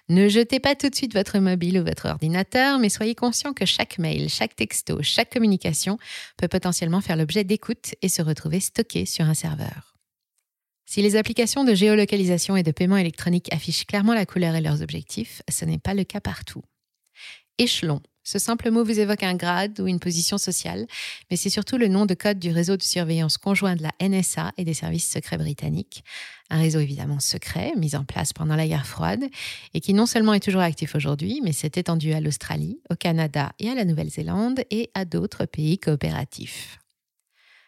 Ne 0.08 0.28
jetez 0.28 0.60
pas 0.60 0.74
tout 0.74 0.88
de 0.88 0.94
suite 0.94 1.14
votre 1.14 1.38
mobile 1.38 1.78
ou 1.78 1.84
votre 1.84 2.06
ordinateur, 2.08 2.78
mais 2.78 2.88
soyez 2.88 3.14
conscient 3.14 3.52
que 3.52 3.64
chaque 3.64 3.98
mail, 3.98 4.28
chaque 4.28 4.56
texto, 4.56 5.02
chaque 5.02 5.32
communication 5.32 5.98
peut 6.36 6.48
potentiellement 6.48 7.00
faire 7.00 7.16
l'objet 7.16 7.44
d'écoute 7.44 7.94
et 8.02 8.08
se 8.08 8.22
retrouver 8.22 8.60
stocké 8.60 9.06
sur 9.06 9.24
un 9.24 9.34
serveur. 9.34 9.96
Si 10.88 11.02
les 11.02 11.16
applications 11.16 11.64
de 11.64 11.74
géolocalisation 11.74 12.56
et 12.56 12.62
de 12.62 12.70
paiement 12.70 12.96
électronique 12.96 13.52
affichent 13.52 13.86
clairement 13.86 14.14
la 14.14 14.24
couleur 14.24 14.54
et 14.54 14.60
leurs 14.60 14.82
objectifs, 14.82 15.42
ce 15.50 15.64
n'est 15.64 15.78
pas 15.78 15.94
le 15.94 16.04
cas 16.04 16.20
partout. 16.20 16.62
Échelon. 17.58 18.00
Ce 18.26 18.40
simple 18.40 18.72
mot 18.72 18.82
vous 18.82 18.98
évoque 18.98 19.22
un 19.22 19.36
grade 19.36 19.78
ou 19.78 19.86
une 19.86 20.00
position 20.00 20.36
sociale, 20.36 20.88
mais 21.30 21.36
c'est 21.36 21.48
surtout 21.48 21.76
le 21.76 21.86
nom 21.86 22.06
de 22.06 22.14
code 22.14 22.40
du 22.40 22.50
réseau 22.50 22.76
de 22.76 22.82
surveillance 22.82 23.38
conjoint 23.38 23.76
de 23.76 23.84
la 23.84 23.92
NSA 24.00 24.50
et 24.56 24.64
des 24.64 24.74
services 24.74 25.08
secrets 25.08 25.36
britanniques. 25.38 26.02
Un 26.50 26.58
réseau 26.58 26.80
évidemment 26.80 27.20
secret, 27.20 27.72
mis 27.76 27.94
en 27.94 28.02
place 28.02 28.32
pendant 28.32 28.56
la 28.56 28.66
guerre 28.66 28.84
froide, 28.84 29.26
et 29.74 29.80
qui 29.80 29.94
non 29.94 30.06
seulement 30.06 30.34
est 30.34 30.40
toujours 30.40 30.62
actif 30.62 30.96
aujourd'hui, 30.96 31.40
mais 31.44 31.52
s'est 31.52 31.70
étendu 31.76 32.14
à 32.14 32.20
l'Australie, 32.20 32.80
au 32.90 32.96
Canada 32.96 33.52
et 33.60 33.70
à 33.70 33.76
la 33.76 33.84
Nouvelle-Zélande 33.84 34.64
et 34.72 34.90
à 34.94 35.04
d'autres 35.04 35.44
pays 35.44 35.78
coopératifs. 35.78 36.80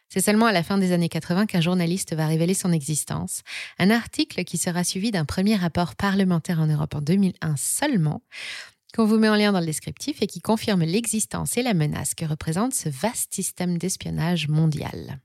C'est 0.08 0.22
seulement 0.22 0.46
à 0.46 0.52
la 0.52 0.64
fin 0.64 0.76
des 0.76 0.90
années 0.90 1.08
80 1.08 1.46
qu'un 1.46 1.60
journaliste 1.60 2.16
va 2.16 2.26
révéler 2.26 2.54
son 2.54 2.72
existence, 2.72 3.42
un 3.78 3.90
article 3.90 4.42
qui 4.42 4.58
sera 4.58 4.82
suivi 4.82 5.12
d'un 5.12 5.24
premier 5.24 5.54
rapport 5.54 5.94
parlementaire 5.94 6.58
en 6.58 6.66
Europe 6.66 6.96
en 6.96 7.00
2001 7.00 7.54
seulement, 7.56 8.22
qu'on 8.94 9.04
vous 9.04 9.18
met 9.18 9.28
en 9.28 9.36
lien 9.36 9.52
dans 9.52 9.60
le 9.60 9.66
descriptif 9.66 10.22
et 10.22 10.26
qui 10.26 10.40
confirme 10.40 10.82
l'existence 10.82 11.56
et 11.56 11.62
la 11.62 11.74
menace 11.74 12.14
que 12.14 12.24
représente 12.24 12.74
ce 12.74 12.88
vaste 12.88 13.34
système 13.34 13.78
d'espionnage 13.78 14.48
mondial. 14.48 15.20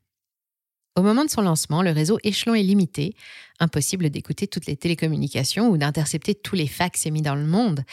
Au 0.96 1.02
moment 1.02 1.26
de 1.26 1.30
son 1.30 1.42
lancement, 1.42 1.82
le 1.82 1.90
réseau 1.90 2.20
Échelon 2.24 2.54
est 2.54 2.62
limité, 2.62 3.16
impossible 3.60 4.12
d'écouter 4.12 4.48
toutes 4.48 4.68
les 4.68 4.78
télécommunications 4.78 5.70
ou 5.70 5.78
d'intercepter 5.78 6.36
tous 6.36 6.56
les 6.56 6.68
fax 6.68 7.08
émis 7.08 7.24
dans 7.24 7.36
le 7.36 7.48
monde, 7.48 7.84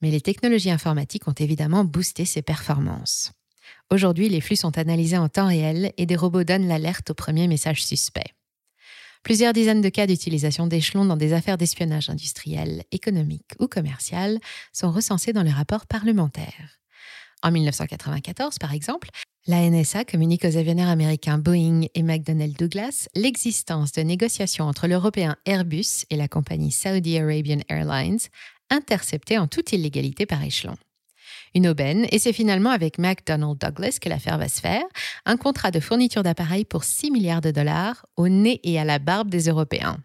mais 0.00 0.10
les 0.10 0.22
technologies 0.22 0.70
informatiques 0.70 1.28
ont 1.28 1.32
évidemment 1.32 1.84
boosté 1.84 2.24
ses 2.24 2.40
performances. 2.40 3.32
Aujourd'hui, 3.90 4.30
les 4.30 4.40
flux 4.40 4.56
sont 4.56 4.78
analysés 4.78 5.18
en 5.18 5.28
temps 5.28 5.48
réel 5.48 5.92
et 5.98 6.06
des 6.06 6.16
robots 6.16 6.44
donnent 6.44 6.66
l'alerte 6.66 7.10
aux 7.10 7.14
premiers 7.14 7.46
messages 7.46 7.84
suspects. 7.84 8.32
Plusieurs 9.26 9.52
dizaines 9.52 9.80
de 9.80 9.88
cas 9.88 10.06
d'utilisation 10.06 10.68
d'échelons 10.68 11.04
dans 11.04 11.16
des 11.16 11.32
affaires 11.32 11.58
d'espionnage 11.58 12.10
industriel, 12.10 12.84
économique 12.92 13.56
ou 13.58 13.66
commercial 13.66 14.38
sont 14.72 14.92
recensés 14.92 15.32
dans 15.32 15.42
les 15.42 15.50
rapports 15.50 15.86
parlementaires. 15.86 16.78
En 17.42 17.50
1994, 17.50 18.60
par 18.60 18.72
exemple, 18.72 19.08
la 19.48 19.68
NSA 19.68 20.04
communique 20.04 20.44
aux 20.44 20.56
avionneurs 20.56 20.90
américains 20.90 21.38
Boeing 21.38 21.86
et 21.96 22.04
McDonnell 22.04 22.52
Douglas 22.52 23.08
l'existence 23.16 23.90
de 23.90 24.02
négociations 24.02 24.66
entre 24.66 24.86
l'européen 24.86 25.34
Airbus 25.44 26.04
et 26.10 26.16
la 26.16 26.28
compagnie 26.28 26.70
Saudi 26.70 27.18
Arabian 27.18 27.58
Airlines, 27.68 28.20
interceptées 28.70 29.38
en 29.38 29.48
toute 29.48 29.72
illégalité 29.72 30.24
par 30.26 30.44
échelon 30.44 30.76
une 31.56 31.68
aubaine, 31.68 32.06
et 32.12 32.18
c'est 32.18 32.34
finalement 32.34 32.70
avec 32.70 32.98
McDonnell 32.98 33.56
Douglas 33.58 33.96
que 34.00 34.10
l'affaire 34.10 34.36
va 34.36 34.46
se 34.46 34.60
faire, 34.60 34.84
un 35.24 35.38
contrat 35.38 35.70
de 35.70 35.80
fourniture 35.80 36.22
d'appareils 36.22 36.66
pour 36.66 36.84
6 36.84 37.10
milliards 37.10 37.40
de 37.40 37.50
dollars 37.50 38.04
au 38.16 38.28
nez 38.28 38.60
et 38.62 38.78
à 38.78 38.84
la 38.84 38.98
barbe 38.98 39.30
des 39.30 39.48
Européens. 39.48 39.96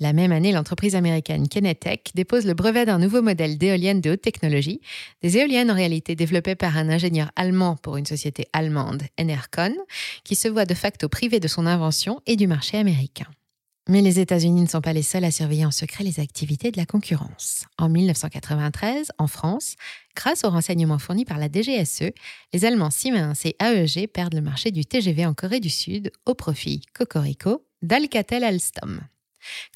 La 0.00 0.12
même 0.12 0.32
année, 0.32 0.50
l'entreprise 0.50 0.96
américaine 0.96 1.48
Kenetech 1.48 2.10
dépose 2.16 2.44
le 2.44 2.54
brevet 2.54 2.84
d'un 2.84 2.98
nouveau 2.98 3.22
modèle 3.22 3.56
d'éoliennes 3.56 4.00
de 4.00 4.10
haute 4.10 4.22
technologie, 4.22 4.80
des 5.22 5.38
éoliennes 5.38 5.70
en 5.70 5.74
réalité 5.74 6.16
développées 6.16 6.56
par 6.56 6.76
un 6.76 6.88
ingénieur 6.88 7.30
allemand 7.36 7.76
pour 7.76 7.96
une 7.96 8.04
société 8.04 8.48
allemande, 8.52 9.04
Enercon, 9.20 9.76
qui 10.24 10.34
se 10.34 10.48
voit 10.48 10.66
de 10.66 10.74
facto 10.74 11.08
privé 11.08 11.38
de 11.38 11.46
son 11.46 11.66
invention 11.66 12.20
et 12.26 12.34
du 12.34 12.48
marché 12.48 12.76
américain. 12.78 13.26
Mais 13.86 14.00
les 14.00 14.18
États-Unis 14.18 14.62
ne 14.62 14.66
sont 14.66 14.80
pas 14.80 14.94
les 14.94 15.02
seuls 15.02 15.24
à 15.24 15.30
surveiller 15.30 15.66
en 15.66 15.70
secret 15.70 16.04
les 16.04 16.18
activités 16.18 16.70
de 16.70 16.78
la 16.78 16.86
concurrence. 16.86 17.66
En 17.76 17.90
1993, 17.90 19.12
en 19.18 19.26
France, 19.26 19.76
grâce 20.16 20.42
aux 20.44 20.50
renseignements 20.50 20.98
fournis 20.98 21.26
par 21.26 21.36
la 21.36 21.48
DGSE, 21.48 22.12
les 22.54 22.64
Allemands 22.64 22.90
Siemens 22.90 23.44
et 23.44 23.56
AEG 23.62 24.06
perdent 24.06 24.34
le 24.34 24.40
marché 24.40 24.70
du 24.70 24.86
TGV 24.86 25.26
en 25.26 25.34
Corée 25.34 25.60
du 25.60 25.68
Sud 25.68 26.12
au 26.24 26.34
profit, 26.34 26.80
Cocorico, 26.94 27.66
d'Alcatel-Alstom. 27.82 29.02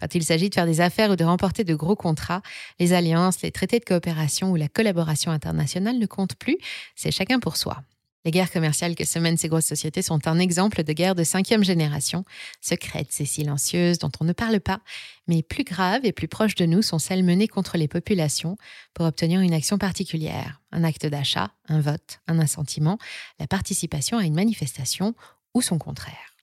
Quand 0.00 0.15
il 0.15 0.25
s'agit 0.25 0.49
de 0.49 0.55
faire 0.55 0.65
des 0.65 0.81
affaires 0.81 1.11
ou 1.11 1.17
de 1.17 1.25
remporter 1.25 1.65
de 1.65 1.75
gros 1.75 1.97
contrats, 1.97 2.41
les 2.81 2.95
alliances, 2.95 3.43
les 3.43 3.53
traités 3.53 3.79
de 3.79 3.85
coopération 3.85 4.50
ou 4.50 4.57
la 4.57 4.69
collaboration 4.69 5.31
internationale 5.33 5.99
ne 5.99 6.07
comptent 6.07 6.37
plus, 6.37 6.57
c'est 6.97 7.11
chacun 7.11 7.41
pour 7.41 7.59
soi. 7.59 7.83
Les 8.29 8.33
guerres 8.33 8.53
commerciales 8.53 8.95
que 8.95 9.07
se 9.07 9.19
mènent 9.19 9.39
ces 9.39 9.49
grosses 9.49 9.65
sociétés 9.65 10.03
sont 10.03 10.29
un 10.29 10.39
exemple 10.39 10.85
de 10.85 10.93
guerre 10.93 11.15
de 11.15 11.25
cinquième 11.25 11.65
génération, 11.65 12.27
secrètes 12.61 13.19
et 13.21 13.25
silencieuses 13.25 13.97
dont 13.97 14.11
on 14.21 14.25
ne 14.25 14.35
parle 14.35 14.61
pas, 14.61 14.83
mais 15.29 15.43
plus 15.43 15.65
graves 15.65 16.05
et 16.05 16.13
plus 16.13 16.29
proches 16.29 16.55
de 16.55 16.67
nous 16.67 16.83
sont 16.83 16.99
celles 16.99 17.25
menées 17.25 17.49
contre 17.49 17.79
les 17.79 17.89
populations 17.89 18.59
pour 18.93 19.07
obtenir 19.07 19.41
une 19.41 19.55
action 19.55 19.79
particulière, 19.79 20.61
un 20.73 20.85
acte 20.85 21.07
d'achat, 21.07 21.53
un 21.69 21.81
vote, 21.81 22.21
un 22.27 22.39
assentiment, 22.39 22.99
la 23.41 23.47
participation 23.47 24.19
à 24.19 24.25
une 24.25 24.35
manifestation 24.35 25.15
ou 25.55 25.63
son 25.63 25.79
contraire. 25.79 26.38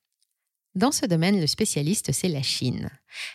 Dans 0.75 0.91
ce 0.91 1.05
domaine, 1.05 1.39
le 1.39 1.47
spécialiste, 1.47 2.11
c'est 2.11 2.27
la 2.27 2.41
Chine. 2.41 2.89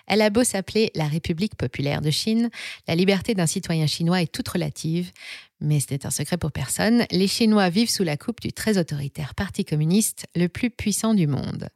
Elle 0.07 0.21
a 0.21 0.29
beau 0.29 0.45
s'appeler 0.45 0.91
la 0.95 1.07
République 1.07 1.55
populaire 1.57 2.03
de 2.03 2.11
Chine, 2.11 2.51
la 2.87 2.95
liberté 2.95 3.35
d'un 3.35 3.47
citoyen 3.47 3.87
chinois 3.87 4.21
est 4.21 4.31
toute 4.31 4.49
relative, 4.49 5.11
mais 5.59 5.81
ce 5.81 5.87
n'est 5.91 6.05
un 6.05 6.11
secret 6.11 6.37
pour 6.37 6.53
personne, 6.53 7.07
les 7.11 7.27
Chinois 7.27 7.71
vivent 7.71 7.89
sous 7.89 8.03
la 8.03 8.19
coupe 8.19 8.41
du 8.41 8.53
très 8.53 8.77
autoritaire 8.77 9.35
Parti 9.35 9.65
communiste, 9.65 10.27
le 10.35 10.49
plus 10.49 10.69
puissant 10.69 11.15
du 11.15 11.27
monde. 11.27 11.69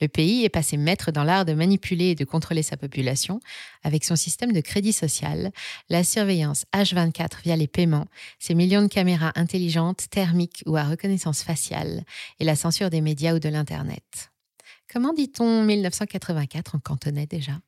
Le 0.00 0.08
pays 0.08 0.44
est 0.44 0.48
passé 0.48 0.76
maître 0.76 1.12
dans 1.12 1.22
l'art 1.22 1.44
de 1.44 1.52
manipuler 1.52 2.10
et 2.10 2.14
de 2.16 2.24
contrôler 2.24 2.64
sa 2.64 2.76
population 2.76 3.38
avec 3.84 4.04
son 4.04 4.16
système 4.16 4.52
de 4.52 4.60
crédit 4.60 4.92
social, 4.92 5.52
la 5.90 6.02
surveillance 6.02 6.64
H24 6.74 7.42
via 7.44 7.54
les 7.54 7.68
paiements, 7.68 8.06
ses 8.40 8.54
millions 8.54 8.82
de 8.82 8.88
caméras 8.88 9.32
intelligentes, 9.36 10.06
thermiques 10.10 10.64
ou 10.66 10.76
à 10.76 10.82
reconnaissance 10.82 11.44
faciale, 11.44 12.02
et 12.40 12.44
la 12.44 12.56
censure 12.56 12.90
des 12.90 13.00
médias 13.00 13.34
ou 13.34 13.38
de 13.38 13.48
l'Internet. 13.48 14.33
Comment 14.94 15.12
dit-on 15.12 15.64
1984 15.64 16.76
en 16.76 16.78
cantonais 16.78 17.26
déjà? 17.26 17.58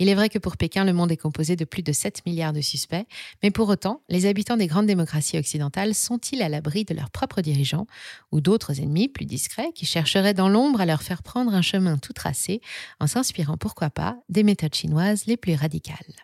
Il 0.00 0.08
est 0.08 0.16
vrai 0.16 0.28
que 0.28 0.40
pour 0.40 0.56
Pékin, 0.56 0.84
le 0.84 0.92
monde 0.92 1.12
est 1.12 1.16
composé 1.16 1.54
de 1.54 1.64
plus 1.64 1.84
de 1.84 1.92
7 1.92 2.26
milliards 2.26 2.52
de 2.52 2.60
suspects, 2.60 3.06
mais 3.44 3.52
pour 3.52 3.68
autant, 3.68 4.02
les 4.08 4.26
habitants 4.26 4.56
des 4.56 4.66
grandes 4.66 4.88
démocraties 4.88 5.38
occidentales 5.38 5.94
sont-ils 5.94 6.42
à 6.42 6.48
l'abri 6.48 6.84
de 6.84 6.92
leurs 6.92 7.10
propres 7.10 7.40
dirigeants 7.40 7.86
ou 8.32 8.40
d'autres 8.40 8.80
ennemis 8.80 9.08
plus 9.08 9.26
discrets 9.26 9.70
qui 9.76 9.86
chercheraient 9.86 10.34
dans 10.34 10.48
l'ombre 10.48 10.80
à 10.80 10.86
leur 10.86 11.04
faire 11.04 11.22
prendre 11.22 11.54
un 11.54 11.62
chemin 11.62 11.98
tout 11.98 12.12
tracé 12.12 12.60
en 12.98 13.06
s'inspirant, 13.06 13.56
pourquoi 13.56 13.90
pas, 13.90 14.18
des 14.28 14.42
méthodes 14.42 14.74
chinoises 14.74 15.26
les 15.26 15.36
plus 15.36 15.54
radicales? 15.54 16.16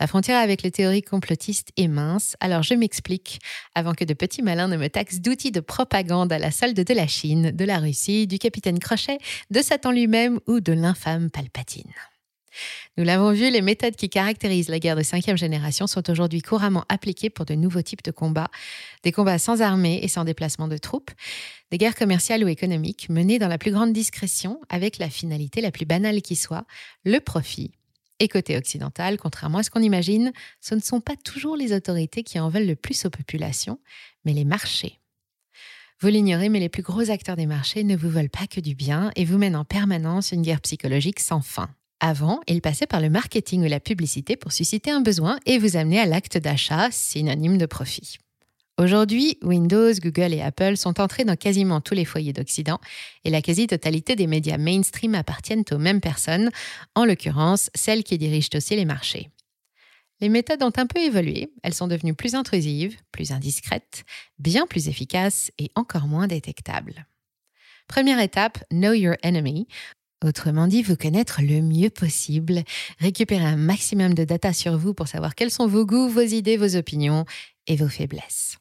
La 0.00 0.06
frontière 0.06 0.38
avec 0.38 0.62
les 0.62 0.70
théories 0.70 1.02
complotistes 1.02 1.70
est 1.76 1.88
mince, 1.88 2.36
alors 2.40 2.62
je 2.62 2.74
m'explique 2.74 3.40
avant 3.74 3.94
que 3.94 4.04
de 4.04 4.14
petits 4.14 4.42
malins 4.42 4.68
ne 4.68 4.76
me 4.76 4.88
taxent 4.88 5.20
d'outils 5.20 5.50
de 5.50 5.60
propagande 5.60 6.32
à 6.32 6.38
la 6.38 6.50
solde 6.50 6.78
de 6.78 6.94
la 6.94 7.06
Chine, 7.06 7.50
de 7.50 7.64
la 7.64 7.78
Russie, 7.78 8.26
du 8.26 8.38
capitaine 8.38 8.78
Crochet, 8.78 9.18
de 9.50 9.60
Satan 9.60 9.90
lui-même 9.90 10.40
ou 10.46 10.60
de 10.60 10.72
l'infâme 10.72 11.30
Palpatine. 11.30 11.92
Nous 12.96 13.04
l'avons 13.04 13.32
vu, 13.32 13.50
les 13.50 13.60
méthodes 13.60 13.94
qui 13.94 14.08
caractérisent 14.08 14.68
la 14.68 14.78
guerre 14.78 14.96
de 14.96 15.02
cinquième 15.02 15.36
génération 15.36 15.86
sont 15.86 16.10
aujourd'hui 16.10 16.42
couramment 16.42 16.84
appliquées 16.88 17.30
pour 17.30 17.44
de 17.44 17.54
nouveaux 17.54 17.82
types 17.82 18.02
de 18.02 18.10
combats, 18.10 18.50
des 19.04 19.12
combats 19.12 19.38
sans 19.38 19.62
armée 19.62 20.00
et 20.02 20.08
sans 20.08 20.24
déplacement 20.24 20.68
de 20.68 20.78
troupes, 20.78 21.10
des 21.70 21.78
guerres 21.78 21.94
commerciales 21.94 22.42
ou 22.42 22.48
économiques 22.48 23.08
menées 23.08 23.38
dans 23.38 23.48
la 23.48 23.58
plus 23.58 23.70
grande 23.70 23.92
discrétion 23.92 24.60
avec 24.68 24.98
la 24.98 25.10
finalité 25.10 25.60
la 25.60 25.70
plus 25.70 25.86
banale 25.86 26.22
qui 26.22 26.34
soit, 26.34 26.64
le 27.04 27.20
profit 27.20 27.77
et 28.20 28.28
côté 28.28 28.56
occidental, 28.56 29.18
contrairement 29.18 29.58
à 29.58 29.62
ce 29.62 29.70
qu'on 29.70 29.82
imagine, 29.82 30.32
ce 30.60 30.74
ne 30.74 30.80
sont 30.80 31.00
pas 31.00 31.16
toujours 31.16 31.56
les 31.56 31.72
autorités 31.72 32.22
qui 32.22 32.40
en 32.40 32.48
veulent 32.48 32.66
le 32.66 32.76
plus 32.76 33.04
aux 33.04 33.10
populations, 33.10 33.78
mais 34.24 34.32
les 34.32 34.44
marchés. 34.44 34.98
Vous 36.00 36.08
l'ignorez, 36.08 36.48
mais 36.48 36.60
les 36.60 36.68
plus 36.68 36.82
gros 36.82 37.10
acteurs 37.10 37.36
des 37.36 37.46
marchés 37.46 37.82
ne 37.82 37.96
vous 37.96 38.10
veulent 38.10 38.30
pas 38.30 38.46
que 38.46 38.60
du 38.60 38.74
bien 38.74 39.10
et 39.16 39.24
vous 39.24 39.38
mènent 39.38 39.56
en 39.56 39.64
permanence 39.64 40.30
une 40.30 40.42
guerre 40.42 40.60
psychologique 40.60 41.18
sans 41.18 41.40
fin. 41.40 41.70
Avant, 42.00 42.40
ils 42.46 42.60
passaient 42.60 42.86
par 42.86 43.00
le 43.00 43.10
marketing 43.10 43.64
ou 43.64 43.68
la 43.68 43.80
publicité 43.80 44.36
pour 44.36 44.52
susciter 44.52 44.92
un 44.92 45.00
besoin 45.00 45.40
et 45.46 45.58
vous 45.58 45.76
amener 45.76 45.98
à 45.98 46.06
l'acte 46.06 46.38
d'achat, 46.38 46.90
synonyme 46.92 47.58
de 47.58 47.66
profit. 47.66 48.18
Aujourd'hui, 48.80 49.38
Windows, 49.42 49.92
Google 49.94 50.32
et 50.32 50.40
Apple 50.40 50.76
sont 50.76 51.00
entrés 51.00 51.24
dans 51.24 51.34
quasiment 51.34 51.80
tous 51.80 51.94
les 51.94 52.04
foyers 52.04 52.32
d'Occident 52.32 52.78
et 53.24 53.30
la 53.30 53.42
quasi-totalité 53.42 54.14
des 54.14 54.28
médias 54.28 54.56
mainstream 54.56 55.16
appartiennent 55.16 55.64
aux 55.72 55.78
mêmes 55.78 56.00
personnes, 56.00 56.52
en 56.94 57.04
l'occurrence 57.04 57.70
celles 57.74 58.04
qui 58.04 58.18
dirigent 58.18 58.50
aussi 58.54 58.76
les 58.76 58.84
marchés. 58.84 59.30
Les 60.20 60.28
méthodes 60.28 60.62
ont 60.62 60.72
un 60.76 60.86
peu 60.86 61.00
évolué, 61.00 61.52
elles 61.64 61.74
sont 61.74 61.88
devenues 61.88 62.14
plus 62.14 62.36
intrusives, 62.36 62.96
plus 63.10 63.32
indiscrètes, 63.32 64.04
bien 64.38 64.64
plus 64.68 64.88
efficaces 64.88 65.50
et 65.58 65.72
encore 65.74 66.06
moins 66.06 66.28
détectables. 66.28 67.06
Première 67.88 68.20
étape, 68.20 68.62
Know 68.70 68.92
Your 68.92 69.16
Enemy. 69.24 69.66
Autrement 70.24 70.68
dit, 70.68 70.84
vous 70.84 70.96
connaître 70.96 71.40
le 71.42 71.62
mieux 71.62 71.90
possible, 71.90 72.62
récupérer 73.00 73.44
un 73.44 73.56
maximum 73.56 74.14
de 74.14 74.22
data 74.22 74.52
sur 74.52 74.78
vous 74.78 74.94
pour 74.94 75.08
savoir 75.08 75.34
quels 75.34 75.50
sont 75.50 75.66
vos 75.66 75.84
goûts, 75.84 76.08
vos 76.08 76.20
idées, 76.20 76.56
vos 76.56 76.76
opinions 76.76 77.24
et 77.66 77.74
vos 77.74 77.88
faiblesses. 77.88 78.56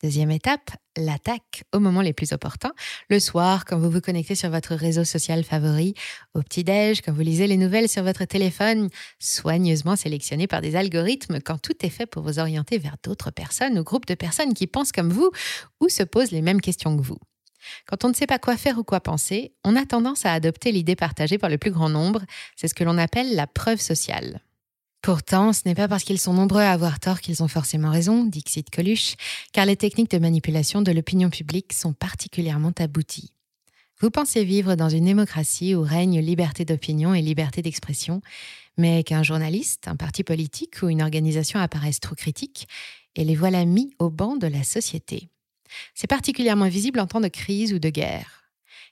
Deuxième 0.00 0.30
étape, 0.30 0.70
l'attaque 0.96 1.64
au 1.74 1.80
moment 1.80 2.02
les 2.02 2.12
plus 2.12 2.32
opportuns. 2.32 2.72
Le 3.10 3.18
soir, 3.18 3.64
quand 3.64 3.78
vous 3.78 3.90
vous 3.90 4.00
connectez 4.00 4.36
sur 4.36 4.48
votre 4.48 4.76
réseau 4.76 5.02
social 5.02 5.42
favori, 5.42 5.94
au 6.34 6.42
petit-déj, 6.42 7.02
quand 7.02 7.12
vous 7.12 7.22
lisez 7.22 7.48
les 7.48 7.56
nouvelles 7.56 7.88
sur 7.88 8.04
votre 8.04 8.24
téléphone, 8.24 8.90
soigneusement 9.18 9.96
sélectionné 9.96 10.46
par 10.46 10.60
des 10.60 10.76
algorithmes, 10.76 11.40
quand 11.40 11.58
tout 11.58 11.74
est 11.84 11.90
fait 11.90 12.06
pour 12.06 12.22
vous 12.22 12.38
orienter 12.38 12.78
vers 12.78 12.94
d'autres 13.02 13.32
personnes 13.32 13.76
ou 13.76 13.82
groupes 13.82 14.06
de 14.06 14.14
personnes 14.14 14.54
qui 14.54 14.68
pensent 14.68 14.92
comme 14.92 15.10
vous 15.10 15.32
ou 15.80 15.88
se 15.88 16.04
posent 16.04 16.30
les 16.30 16.42
mêmes 16.42 16.60
questions 16.60 16.96
que 16.96 17.02
vous. 17.02 17.18
Quand 17.86 18.04
on 18.04 18.08
ne 18.08 18.14
sait 18.14 18.28
pas 18.28 18.38
quoi 18.38 18.56
faire 18.56 18.78
ou 18.78 18.84
quoi 18.84 19.00
penser, 19.00 19.52
on 19.64 19.74
a 19.74 19.84
tendance 19.84 20.24
à 20.24 20.32
adopter 20.32 20.70
l'idée 20.70 20.94
partagée 20.94 21.38
par 21.38 21.50
le 21.50 21.58
plus 21.58 21.72
grand 21.72 21.88
nombre. 21.88 22.22
C'est 22.54 22.68
ce 22.68 22.74
que 22.74 22.84
l'on 22.84 22.98
appelle 22.98 23.34
la 23.34 23.48
preuve 23.48 23.80
sociale. 23.80 24.40
Pourtant, 25.02 25.52
ce 25.52 25.62
n'est 25.64 25.74
pas 25.74 25.88
parce 25.88 26.02
qu'ils 26.02 26.18
sont 26.18 26.34
nombreux 26.34 26.60
à 26.60 26.72
avoir 26.72 26.98
tort 26.98 27.20
qu'ils 27.20 27.42
ont 27.42 27.48
forcément 27.48 27.90
raison, 27.90 28.24
dit 28.24 28.42
Xit 28.42 28.68
Coluche, 28.70 29.14
car 29.52 29.64
les 29.64 29.76
techniques 29.76 30.10
de 30.10 30.18
manipulation 30.18 30.82
de 30.82 30.90
l'opinion 30.90 31.30
publique 31.30 31.72
sont 31.72 31.92
particulièrement 31.92 32.72
abouties. 32.78 33.32
Vous 34.00 34.10
pensez 34.10 34.44
vivre 34.44 34.74
dans 34.74 34.88
une 34.88 35.06
démocratie 35.06 35.74
où 35.74 35.82
règne 35.82 36.20
liberté 36.20 36.64
d'opinion 36.64 37.14
et 37.14 37.22
liberté 37.22 37.62
d'expression, 37.62 38.20
mais 38.76 39.02
qu'un 39.02 39.22
journaliste, 39.22 39.88
un 39.88 39.96
parti 39.96 40.24
politique 40.24 40.82
ou 40.82 40.88
une 40.88 41.02
organisation 41.02 41.58
apparaissent 41.58 42.00
trop 42.00 42.14
critiques, 42.14 42.68
et 43.16 43.24
les 43.24 43.34
voilà 43.34 43.64
mis 43.64 43.92
au 43.98 44.10
banc 44.10 44.36
de 44.36 44.46
la 44.46 44.62
société. 44.62 45.28
C'est 45.94 46.06
particulièrement 46.06 46.68
visible 46.68 47.00
en 47.00 47.06
temps 47.06 47.20
de 47.20 47.28
crise 47.28 47.72
ou 47.72 47.78
de 47.78 47.90
guerre 47.90 48.37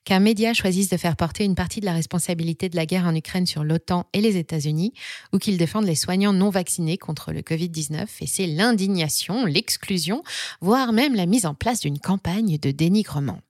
qu'un 0.07 0.21
média 0.21 0.55
choisisse 0.55 0.89
de 0.89 0.97
faire 0.97 1.17
porter 1.17 1.45
une 1.45 1.57
partie 1.57 1.81
de 1.81 1.85
la 1.85 1.93
responsabilité 1.93 2.69
de 2.69 2.77
la 2.77 2.87
guerre 2.87 3.07
en 3.07 3.15
Ukraine 3.15 3.45
sur 3.45 3.65
l'OTAN 3.65 4.07
et 4.13 4.21
les 4.21 4.37
États-Unis, 4.37 4.95
ou 5.33 5.39
qu'ils 5.39 5.59
défendent 5.59 5.85
les 5.85 5.97
soignants 5.97 6.33
non 6.33 6.49
vaccinés 6.49 6.97
contre 6.97 7.33
le 7.33 7.41
Covid-19, 7.41 8.07
et 8.21 8.27
c'est 8.27 8.47
l'indignation, 8.47 9.45
l'exclusion, 9.45 10.23
voire 10.61 10.93
même 10.93 11.17
la 11.17 11.27
mise 11.27 11.45
en 11.45 11.55
place 11.55 11.81
d'une 11.81 11.99
campagne 11.99 12.57
de 12.57 12.71
dénigrement. 12.71 13.41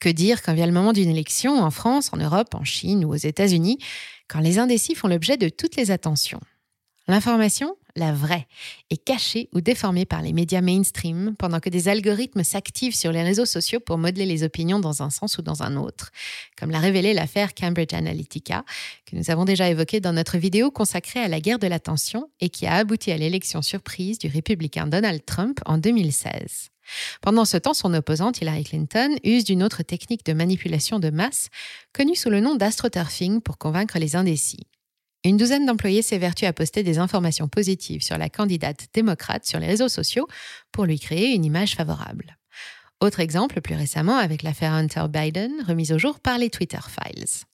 Que 0.00 0.08
dire 0.08 0.42
quand 0.42 0.54
vient 0.54 0.66
le 0.66 0.72
moment 0.72 0.92
d'une 0.92 1.08
élection 1.08 1.62
en 1.62 1.70
France, 1.70 2.10
en 2.12 2.16
Europe, 2.16 2.54
en 2.54 2.64
Chine 2.64 3.04
ou 3.04 3.10
aux 3.10 3.14
États-Unis, 3.14 3.78
quand 4.28 4.40
les 4.40 4.58
indécis 4.58 4.96
font 4.96 5.08
l'objet 5.08 5.36
de 5.36 5.48
toutes 5.48 5.76
les 5.76 5.92
attentions? 5.92 6.40
L'information, 7.08 7.76
la 7.94 8.12
vraie, 8.12 8.48
est 8.90 9.02
cachée 9.02 9.48
ou 9.54 9.60
déformée 9.60 10.04
par 10.04 10.22
les 10.22 10.32
médias 10.32 10.60
mainstream 10.60 11.36
pendant 11.38 11.60
que 11.60 11.70
des 11.70 11.86
algorithmes 11.86 12.42
s'activent 12.42 12.96
sur 12.96 13.12
les 13.12 13.22
réseaux 13.22 13.46
sociaux 13.46 13.78
pour 13.78 13.96
modeler 13.96 14.26
les 14.26 14.42
opinions 14.42 14.80
dans 14.80 15.04
un 15.04 15.10
sens 15.10 15.38
ou 15.38 15.42
dans 15.42 15.62
un 15.62 15.76
autre, 15.76 16.10
comme 16.58 16.70
l'a 16.70 16.80
révélé 16.80 17.14
l'affaire 17.14 17.54
Cambridge 17.54 17.94
Analytica, 17.94 18.64
que 19.06 19.14
nous 19.14 19.30
avons 19.30 19.44
déjà 19.44 19.68
évoquée 19.68 20.00
dans 20.00 20.12
notre 20.12 20.36
vidéo 20.36 20.72
consacrée 20.72 21.20
à 21.20 21.28
la 21.28 21.40
guerre 21.40 21.60
de 21.60 21.68
l'attention 21.68 22.28
et 22.40 22.48
qui 22.48 22.66
a 22.66 22.74
abouti 22.74 23.12
à 23.12 23.16
l'élection 23.16 23.62
surprise 23.62 24.18
du 24.18 24.26
républicain 24.26 24.88
Donald 24.88 25.24
Trump 25.24 25.60
en 25.64 25.78
2016. 25.78 26.70
Pendant 27.20 27.44
ce 27.44 27.56
temps, 27.56 27.74
son 27.74 27.94
opposante 27.94 28.40
Hillary 28.40 28.64
Clinton 28.64 29.14
use 29.22 29.44
d'une 29.44 29.62
autre 29.62 29.82
technique 29.84 30.26
de 30.26 30.32
manipulation 30.32 30.98
de 30.98 31.10
masse, 31.10 31.50
connue 31.92 32.16
sous 32.16 32.30
le 32.30 32.40
nom 32.40 32.56
d'astroturfing 32.56 33.40
pour 33.40 33.58
convaincre 33.58 33.98
les 33.98 34.16
indécis. 34.16 34.66
Une 35.26 35.36
douzaine 35.36 35.66
d'employés 35.66 36.02
s'évertuent 36.02 36.44
à 36.44 36.52
poster 36.52 36.84
des 36.84 36.98
informations 36.98 37.48
positives 37.48 38.00
sur 38.00 38.16
la 38.16 38.28
candidate 38.28 38.86
démocrate 38.94 39.44
sur 39.44 39.58
les 39.58 39.66
réseaux 39.66 39.88
sociaux 39.88 40.28
pour 40.70 40.84
lui 40.84 41.00
créer 41.00 41.34
une 41.34 41.44
image 41.44 41.74
favorable. 41.74 42.36
Autre 43.00 43.18
exemple, 43.18 43.60
plus 43.60 43.74
récemment, 43.74 44.18
avec 44.18 44.44
l'affaire 44.44 44.72
Hunter 44.72 45.06
Biden, 45.10 45.50
remise 45.66 45.90
au 45.90 45.98
jour 45.98 46.20
par 46.20 46.38
les 46.38 46.48
Twitter 46.48 46.78
Files. 46.88 47.44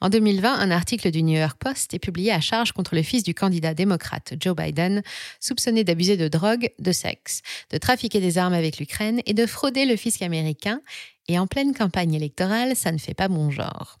En 0.00 0.08
2020, 0.08 0.54
un 0.54 0.70
article 0.70 1.10
du 1.10 1.22
New 1.22 1.38
York 1.38 1.58
Post 1.62 1.92
est 1.92 1.98
publié 1.98 2.32
à 2.32 2.40
charge 2.40 2.72
contre 2.72 2.94
le 2.94 3.02
fils 3.02 3.24
du 3.24 3.34
candidat 3.34 3.74
démocrate 3.74 4.32
Joe 4.40 4.56
Biden, 4.56 5.02
soupçonné 5.38 5.84
d'abuser 5.84 6.16
de 6.16 6.28
drogue, 6.28 6.70
de 6.78 6.92
sexe, 6.92 7.42
de 7.68 7.76
trafiquer 7.76 8.20
des 8.20 8.38
armes 8.38 8.54
avec 8.54 8.78
l'Ukraine 8.78 9.20
et 9.26 9.34
de 9.34 9.44
frauder 9.44 9.84
le 9.84 9.96
fisc 9.96 10.22
américain. 10.22 10.80
Et 11.28 11.38
en 11.38 11.46
pleine 11.46 11.74
campagne 11.74 12.14
électorale, 12.14 12.74
ça 12.74 12.90
ne 12.90 12.96
fait 12.96 13.12
pas 13.12 13.28
bon 13.28 13.50
genre. 13.50 13.98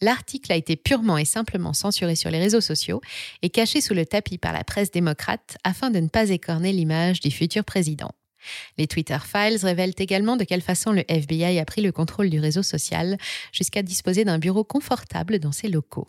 L'article 0.00 0.52
a 0.52 0.56
été 0.56 0.76
purement 0.76 1.18
et 1.18 1.24
simplement 1.24 1.72
censuré 1.72 2.16
sur 2.16 2.30
les 2.30 2.38
réseaux 2.38 2.60
sociaux 2.60 3.00
et 3.42 3.50
caché 3.50 3.80
sous 3.80 3.94
le 3.94 4.06
tapis 4.06 4.38
par 4.38 4.52
la 4.52 4.64
presse 4.64 4.90
démocrate 4.90 5.58
afin 5.64 5.90
de 5.90 6.00
ne 6.00 6.08
pas 6.08 6.30
écorner 6.30 6.72
l'image 6.72 7.20
du 7.20 7.30
futur 7.30 7.64
président. 7.64 8.12
Les 8.78 8.86
Twitter 8.86 9.18
Files 9.22 9.58
révèlent 9.62 9.94
également 9.98 10.36
de 10.36 10.44
quelle 10.44 10.62
façon 10.62 10.92
le 10.92 11.04
FBI 11.08 11.58
a 11.58 11.64
pris 11.64 11.82
le 11.82 11.92
contrôle 11.92 12.30
du 12.30 12.40
réseau 12.40 12.62
social 12.62 13.18
jusqu'à 13.52 13.82
disposer 13.82 14.24
d'un 14.24 14.38
bureau 14.38 14.64
confortable 14.64 15.38
dans 15.38 15.52
ses 15.52 15.68
locaux. 15.68 16.08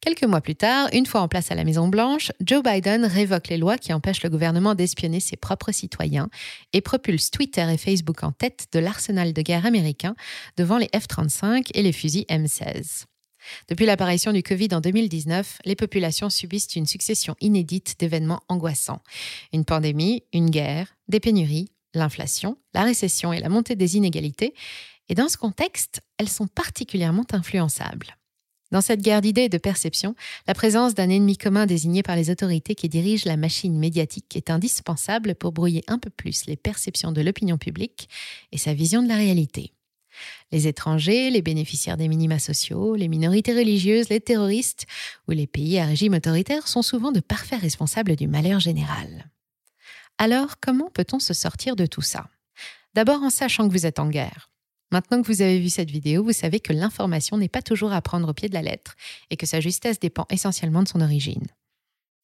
Quelques 0.00 0.24
mois 0.24 0.40
plus 0.40 0.54
tard, 0.54 0.88
une 0.92 1.06
fois 1.06 1.20
en 1.20 1.28
place 1.28 1.50
à 1.50 1.54
la 1.54 1.64
Maison-Blanche, 1.64 2.32
Joe 2.40 2.62
Biden 2.62 3.04
révoque 3.04 3.48
les 3.48 3.56
lois 3.56 3.78
qui 3.78 3.92
empêchent 3.92 4.22
le 4.22 4.30
gouvernement 4.30 4.74
d'espionner 4.74 5.20
ses 5.20 5.36
propres 5.36 5.72
citoyens 5.72 6.28
et 6.72 6.80
propulse 6.80 7.30
Twitter 7.30 7.66
et 7.72 7.78
Facebook 7.78 8.22
en 8.22 8.32
tête 8.32 8.66
de 8.72 8.78
l'arsenal 8.78 9.32
de 9.32 9.42
guerre 9.42 9.66
américain 9.66 10.14
devant 10.56 10.78
les 10.78 10.88
F-35 10.88 11.70
et 11.74 11.82
les 11.82 11.92
fusils 11.92 12.26
M16. 12.28 13.04
Depuis 13.68 13.86
l'apparition 13.86 14.32
du 14.32 14.42
Covid 14.42 14.68
en 14.72 14.80
2019, 14.80 15.58
les 15.64 15.76
populations 15.76 16.30
subissent 16.30 16.76
une 16.76 16.86
succession 16.86 17.36
inédite 17.40 17.96
d'événements 17.98 18.42
angoissants. 18.48 19.02
Une 19.52 19.64
pandémie, 19.64 20.24
une 20.32 20.50
guerre, 20.50 20.96
des 21.08 21.20
pénuries, 21.20 21.70
l'inflation, 21.94 22.58
la 22.72 22.82
récession 22.82 23.32
et 23.32 23.40
la 23.40 23.48
montée 23.48 23.76
des 23.76 23.96
inégalités. 23.96 24.54
Et 25.08 25.14
dans 25.14 25.28
ce 25.28 25.36
contexte, 25.36 26.00
elles 26.18 26.28
sont 26.28 26.46
particulièrement 26.46 27.26
influençables. 27.32 28.16
Dans 28.74 28.80
cette 28.80 29.02
guerre 29.02 29.20
d'idées 29.20 29.42
et 29.42 29.48
de 29.48 29.56
perception, 29.56 30.16
la 30.48 30.52
présence 30.52 30.94
d'un 30.94 31.08
ennemi 31.08 31.36
commun 31.36 31.64
désigné 31.64 32.02
par 32.02 32.16
les 32.16 32.28
autorités 32.28 32.74
qui 32.74 32.88
dirigent 32.88 33.22
la 33.24 33.36
machine 33.36 33.78
médiatique 33.78 34.34
est 34.34 34.50
indispensable 34.50 35.36
pour 35.36 35.52
brouiller 35.52 35.84
un 35.86 36.00
peu 36.00 36.10
plus 36.10 36.46
les 36.46 36.56
perceptions 36.56 37.12
de 37.12 37.20
l'opinion 37.20 37.56
publique 37.56 38.08
et 38.50 38.58
sa 38.58 38.74
vision 38.74 39.04
de 39.04 39.06
la 39.06 39.14
réalité. 39.14 39.70
Les 40.50 40.66
étrangers, 40.66 41.30
les 41.30 41.40
bénéficiaires 41.40 41.96
des 41.96 42.08
minima 42.08 42.40
sociaux, 42.40 42.96
les 42.96 43.06
minorités 43.06 43.54
religieuses, 43.54 44.08
les 44.08 44.20
terroristes 44.20 44.86
ou 45.28 45.30
les 45.30 45.46
pays 45.46 45.78
à 45.78 45.86
régime 45.86 46.14
autoritaire 46.14 46.66
sont 46.66 46.82
souvent 46.82 47.12
de 47.12 47.20
parfaits 47.20 47.60
responsables 47.60 48.16
du 48.16 48.26
malheur 48.26 48.58
général. 48.58 49.30
Alors, 50.18 50.58
comment 50.60 50.90
peut-on 50.90 51.20
se 51.20 51.32
sortir 51.32 51.76
de 51.76 51.86
tout 51.86 52.02
ça? 52.02 52.26
D'abord 52.94 53.22
en 53.22 53.30
sachant 53.30 53.68
que 53.68 53.72
vous 53.72 53.86
êtes 53.86 54.00
en 54.00 54.08
guerre. 54.08 54.50
Maintenant 54.94 55.22
que 55.22 55.26
vous 55.26 55.42
avez 55.42 55.58
vu 55.58 55.70
cette 55.70 55.90
vidéo, 55.90 56.22
vous 56.22 56.32
savez 56.32 56.60
que 56.60 56.72
l'information 56.72 57.36
n'est 57.36 57.48
pas 57.48 57.62
toujours 57.62 57.92
à 57.92 58.00
prendre 58.00 58.28
au 58.28 58.32
pied 58.32 58.48
de 58.48 58.54
la 58.54 58.62
lettre 58.62 58.94
et 59.28 59.36
que 59.36 59.44
sa 59.44 59.58
justesse 59.58 59.98
dépend 59.98 60.24
essentiellement 60.30 60.84
de 60.84 60.88
son 60.88 61.00
origine. 61.00 61.48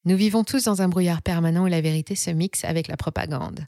Nous 0.05 0.17
vivons 0.17 0.45
tous 0.45 0.63
dans 0.63 0.81
un 0.81 0.89
brouillard 0.89 1.21
permanent 1.21 1.65
où 1.65 1.67
la 1.67 1.81
vérité 1.81 2.15
se 2.15 2.31
mixe 2.31 2.65
avec 2.65 2.87
la 2.87 2.97
propagande. 2.97 3.67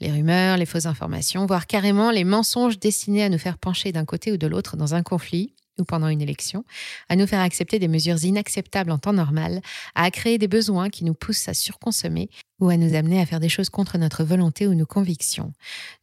Les 0.00 0.10
rumeurs, 0.10 0.56
les 0.56 0.64
fausses 0.64 0.86
informations, 0.86 1.44
voire 1.44 1.66
carrément 1.66 2.10
les 2.10 2.24
mensonges 2.24 2.78
destinés 2.78 3.22
à 3.22 3.28
nous 3.28 3.36
faire 3.36 3.58
pencher 3.58 3.92
d'un 3.92 4.06
côté 4.06 4.32
ou 4.32 4.38
de 4.38 4.46
l'autre 4.46 4.78
dans 4.78 4.94
un 4.94 5.02
conflit 5.02 5.52
ou 5.78 5.84
pendant 5.84 6.08
une 6.08 6.22
élection, 6.22 6.64
à 7.08 7.16
nous 7.16 7.26
faire 7.26 7.40
accepter 7.40 7.78
des 7.78 7.88
mesures 7.88 8.22
inacceptables 8.24 8.90
en 8.90 8.98
temps 8.98 9.12
normal, 9.12 9.60
à 9.94 10.10
créer 10.10 10.38
des 10.38 10.48
besoins 10.48 10.90
qui 10.90 11.04
nous 11.04 11.14
poussent 11.14 11.48
à 11.48 11.54
surconsommer 11.54 12.28
ou 12.60 12.68
à 12.68 12.76
nous 12.76 12.94
amener 12.94 13.20
à 13.20 13.26
faire 13.26 13.40
des 13.40 13.48
choses 13.48 13.70
contre 13.70 13.98
notre 13.98 14.24
volonté 14.24 14.66
ou 14.66 14.74
nos 14.74 14.86
convictions. 14.86 15.52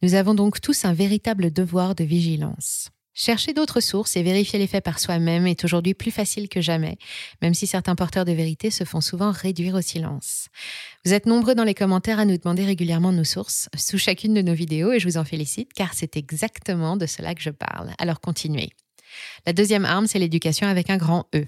Nous 0.02 0.14
avons 0.14 0.34
donc 0.34 0.60
tous 0.60 0.84
un 0.84 0.92
véritable 0.92 1.52
devoir 1.52 1.94
de 1.94 2.04
vigilance. 2.04 2.90
Chercher 3.18 3.54
d'autres 3.54 3.80
sources 3.80 4.14
et 4.16 4.22
vérifier 4.22 4.58
les 4.58 4.66
faits 4.66 4.84
par 4.84 4.98
soi-même 4.98 5.46
est 5.46 5.64
aujourd'hui 5.64 5.94
plus 5.94 6.10
facile 6.10 6.50
que 6.50 6.60
jamais, 6.60 6.98
même 7.40 7.54
si 7.54 7.66
certains 7.66 7.94
porteurs 7.94 8.26
de 8.26 8.32
vérité 8.32 8.70
se 8.70 8.84
font 8.84 9.00
souvent 9.00 9.30
réduire 9.30 9.74
au 9.74 9.80
silence. 9.80 10.48
Vous 11.06 11.14
êtes 11.14 11.24
nombreux 11.24 11.54
dans 11.54 11.64
les 11.64 11.72
commentaires 11.72 12.18
à 12.18 12.26
nous 12.26 12.36
demander 12.36 12.66
régulièrement 12.66 13.12
nos 13.12 13.24
sources 13.24 13.70
sous 13.74 13.96
chacune 13.96 14.34
de 14.34 14.42
nos 14.42 14.52
vidéos 14.52 14.92
et 14.92 15.00
je 15.00 15.08
vous 15.08 15.16
en 15.16 15.24
félicite 15.24 15.72
car 15.72 15.94
c'est 15.94 16.18
exactement 16.18 16.98
de 16.98 17.06
cela 17.06 17.34
que 17.34 17.40
je 17.40 17.48
parle. 17.48 17.94
Alors 17.98 18.20
continuez. 18.20 18.68
La 19.46 19.52
deuxième 19.52 19.84
arme, 19.84 20.06
c'est 20.06 20.18
l'éducation 20.18 20.66
avec 20.66 20.90
un 20.90 20.96
grand 20.96 21.26
E. 21.34 21.46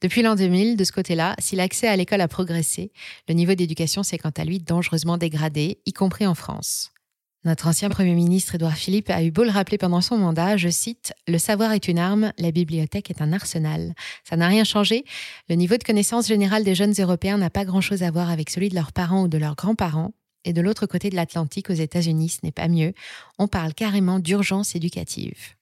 Depuis 0.00 0.22
l'an 0.22 0.34
2000, 0.34 0.76
de 0.76 0.84
ce 0.84 0.92
côté-là, 0.92 1.34
si 1.38 1.56
l'accès 1.56 1.88
à 1.88 1.96
l'école 1.96 2.20
a 2.20 2.28
progressé, 2.28 2.92
le 3.28 3.34
niveau 3.34 3.54
d'éducation 3.54 4.02
s'est 4.02 4.18
quant 4.18 4.30
à 4.36 4.44
lui 4.44 4.58
dangereusement 4.58 5.18
dégradé, 5.18 5.80
y 5.86 5.92
compris 5.92 6.26
en 6.26 6.34
France. 6.34 6.92
Notre 7.46 7.68
ancien 7.68 7.88
Premier 7.90 8.14
ministre 8.14 8.56
Édouard 8.56 8.76
Philippe 8.76 9.08
a 9.08 9.22
eu 9.22 9.30
beau 9.30 9.44
le 9.44 9.50
rappeler 9.50 9.78
pendant 9.78 10.00
son 10.00 10.18
mandat, 10.18 10.56
je 10.56 10.68
cite, 10.68 11.12
Le 11.28 11.38
savoir 11.38 11.70
est 11.70 11.86
une 11.86 12.00
arme, 12.00 12.32
la 12.38 12.50
bibliothèque 12.50 13.08
est 13.08 13.22
un 13.22 13.32
arsenal. 13.32 13.94
Ça 14.24 14.36
n'a 14.36 14.48
rien 14.48 14.64
changé. 14.64 15.04
Le 15.48 15.54
niveau 15.54 15.76
de 15.76 15.84
connaissance 15.84 16.26
générale 16.26 16.64
des 16.64 16.74
jeunes 16.74 16.94
Européens 16.98 17.38
n'a 17.38 17.48
pas 17.48 17.64
grand-chose 17.64 18.02
à 18.02 18.10
voir 18.10 18.30
avec 18.30 18.50
celui 18.50 18.68
de 18.68 18.74
leurs 18.74 18.92
parents 18.92 19.22
ou 19.22 19.28
de 19.28 19.38
leurs 19.38 19.54
grands-parents. 19.54 20.12
Et 20.44 20.52
de 20.52 20.60
l'autre 20.60 20.86
côté 20.86 21.08
de 21.08 21.14
l'Atlantique, 21.14 21.70
aux 21.70 21.74
États-Unis, 21.74 22.30
ce 22.30 22.38
n'est 22.42 22.50
pas 22.50 22.66
mieux. 22.66 22.94
On 23.38 23.46
parle 23.46 23.74
carrément 23.74 24.18
d'urgence 24.18 24.74
éducative. 24.74 25.54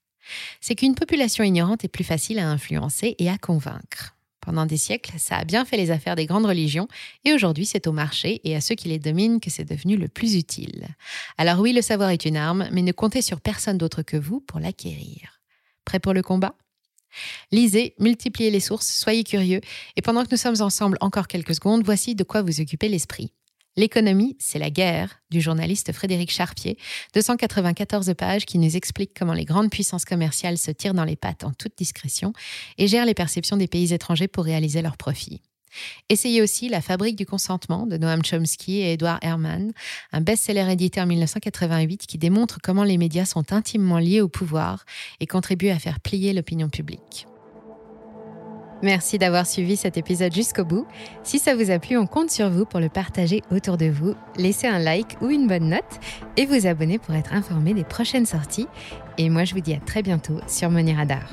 C'est 0.61 0.75
qu'une 0.75 0.95
population 0.95 1.45
ignorante 1.45 1.85
est 1.85 1.89
plus 1.89 2.05
facile 2.05 2.39
à 2.39 2.49
influencer 2.49 3.15
et 3.19 3.29
à 3.29 3.39
convaincre. 3.39 4.15
Pendant 4.41 4.67
des 4.67 4.77
siècles, 4.77 5.15
ça 5.17 5.39
a 5.39 5.45
bien 5.45 5.65
fait 5.65 5.79
les 5.79 5.91
affaires 5.91 6.17
des 6.17 6.27
grandes 6.27 6.45
religions, 6.45 6.87
et 7.25 7.33
aujourd'hui 7.33 7.65
c'est 7.65 7.87
au 7.87 7.93
marché 7.93 8.43
et 8.45 8.55
à 8.55 8.61
ceux 8.61 8.75
qui 8.75 8.89
les 8.89 8.99
dominent 8.99 9.41
que 9.41 9.49
c'est 9.49 9.65
devenu 9.65 9.97
le 9.97 10.07
plus 10.07 10.35
utile. 10.35 10.87
Alors 11.39 11.61
oui, 11.61 11.73
le 11.73 11.81
savoir 11.81 12.11
est 12.11 12.27
une 12.27 12.37
arme, 12.37 12.69
mais 12.71 12.83
ne 12.83 12.93
comptez 12.93 13.23
sur 13.23 13.41
personne 13.41 13.79
d'autre 13.79 14.03
que 14.03 14.19
vous 14.19 14.41
pour 14.41 14.61
l'acquérir. 14.61 15.41
Prêt 15.87 15.99
pour 15.99 16.13
le 16.13 16.23
combat? 16.23 16.55
Lisez, 17.53 17.95
multipliez 17.99 18.51
les 18.51 18.61
sources, 18.61 18.89
soyez 18.89 19.25
curieux, 19.25 19.61
et 19.97 20.03
pendant 20.03 20.25
que 20.25 20.31
nous 20.31 20.37
sommes 20.37 20.61
ensemble 20.61 20.99
encore 21.01 21.29
quelques 21.29 21.55
secondes, 21.55 21.83
voici 21.83 22.15
de 22.15 22.25
quoi 22.25 22.43
vous 22.43 22.61
occuper 22.61 22.89
l'esprit. 22.89 23.33
L'économie, 23.77 24.37
c'est 24.39 24.61
la 24.61 24.71
guerre 24.71 25.21
du 25.31 25.41
journaliste 25.41 25.93
Frédéric 25.93 26.31
Charpier, 26.31 26.79
294 27.15 28.15
pages 28.17 28.47
qui 28.47 28.59
nous 28.59 28.77
explique 28.77 29.13
comment 29.19 29.33
les 29.33 29.45
grandes 29.45 29.71
puissances 29.71 30.05
commerciales 30.05 30.59
se 30.59 30.71
tirent 30.71 30.95
dans 30.95 31.05
les 31.05 31.17
pattes 31.17 31.43
en 31.43 31.53
toute 31.53 31.77
discrétion 31.77 32.33
et 32.79 32.87
gèrent 32.87 33.05
les 33.05 33.15
perceptions 33.15 33.57
des 33.57 33.67
pays 33.67 33.93
étrangers 33.93 34.29
pour 34.29 34.45
réaliser 34.45 34.81
leurs 34.81 34.97
profits. 34.97 35.43
Essayez 36.09 36.41
aussi 36.41 36.69
La 36.69 36.81
fabrique 36.81 37.17
du 37.17 37.27
consentement 37.27 37.87
de 37.87 37.97
Noam 37.97 38.23
Chomsky 38.23 38.79
et 38.79 38.93
Edward 38.93 39.19
Herman, 39.23 39.73
un 40.13 40.21
best-seller 40.21 40.71
édité 40.71 41.01
en 41.01 41.07
1988 41.07 42.07
qui 42.07 42.17
démontre 42.17 42.59
comment 42.63 42.85
les 42.85 42.97
médias 42.97 43.25
sont 43.25 43.53
intimement 43.53 43.99
liés 43.99 44.21
au 44.21 44.29
pouvoir 44.29 44.85
et 45.19 45.27
contribuent 45.27 45.71
à 45.71 45.81
faire 45.81 45.99
plier 45.99 46.33
l'opinion 46.33 46.69
publique. 46.69 47.27
Merci 48.85 49.16
d'avoir 49.16 49.47
suivi 49.47 49.79
cet 49.79 49.97
épisode 49.97 50.35
jusqu'au 50.35 50.62
bout. 50.62 50.87
Si 51.23 51.38
ça 51.38 51.57
vous 51.57 51.70
a 51.70 51.79
plu, 51.79 51.97
on 51.97 52.07
compte 52.07 52.31
sur 52.31 52.51
vous 52.51 52.66
pour 52.66 52.81
le 52.81 52.90
partager 52.90 53.40
autour 53.51 53.79
de 53.79 53.87
vous. 53.87 54.14
Laissez 54.37 54.66
un 54.66 54.79
like 54.79 55.16
ou 55.23 55.31
une 55.31 55.47
bonne 55.47 55.70
note 55.70 55.81
et 56.37 56.44
vous 56.44 56.66
abonner 56.66 56.99
pour 56.99 57.14
être 57.14 57.33
informé 57.33 57.73
des 57.73 57.83
prochaines 57.83 58.27
sorties. 58.27 58.66
Et 59.16 59.31
moi, 59.31 59.44
je 59.44 59.55
vous 59.55 59.61
dis 59.61 59.73
à 59.73 59.81
très 59.81 60.03
bientôt 60.03 60.38
sur 60.47 60.68
Money 60.68 60.92
Radar. 60.92 61.25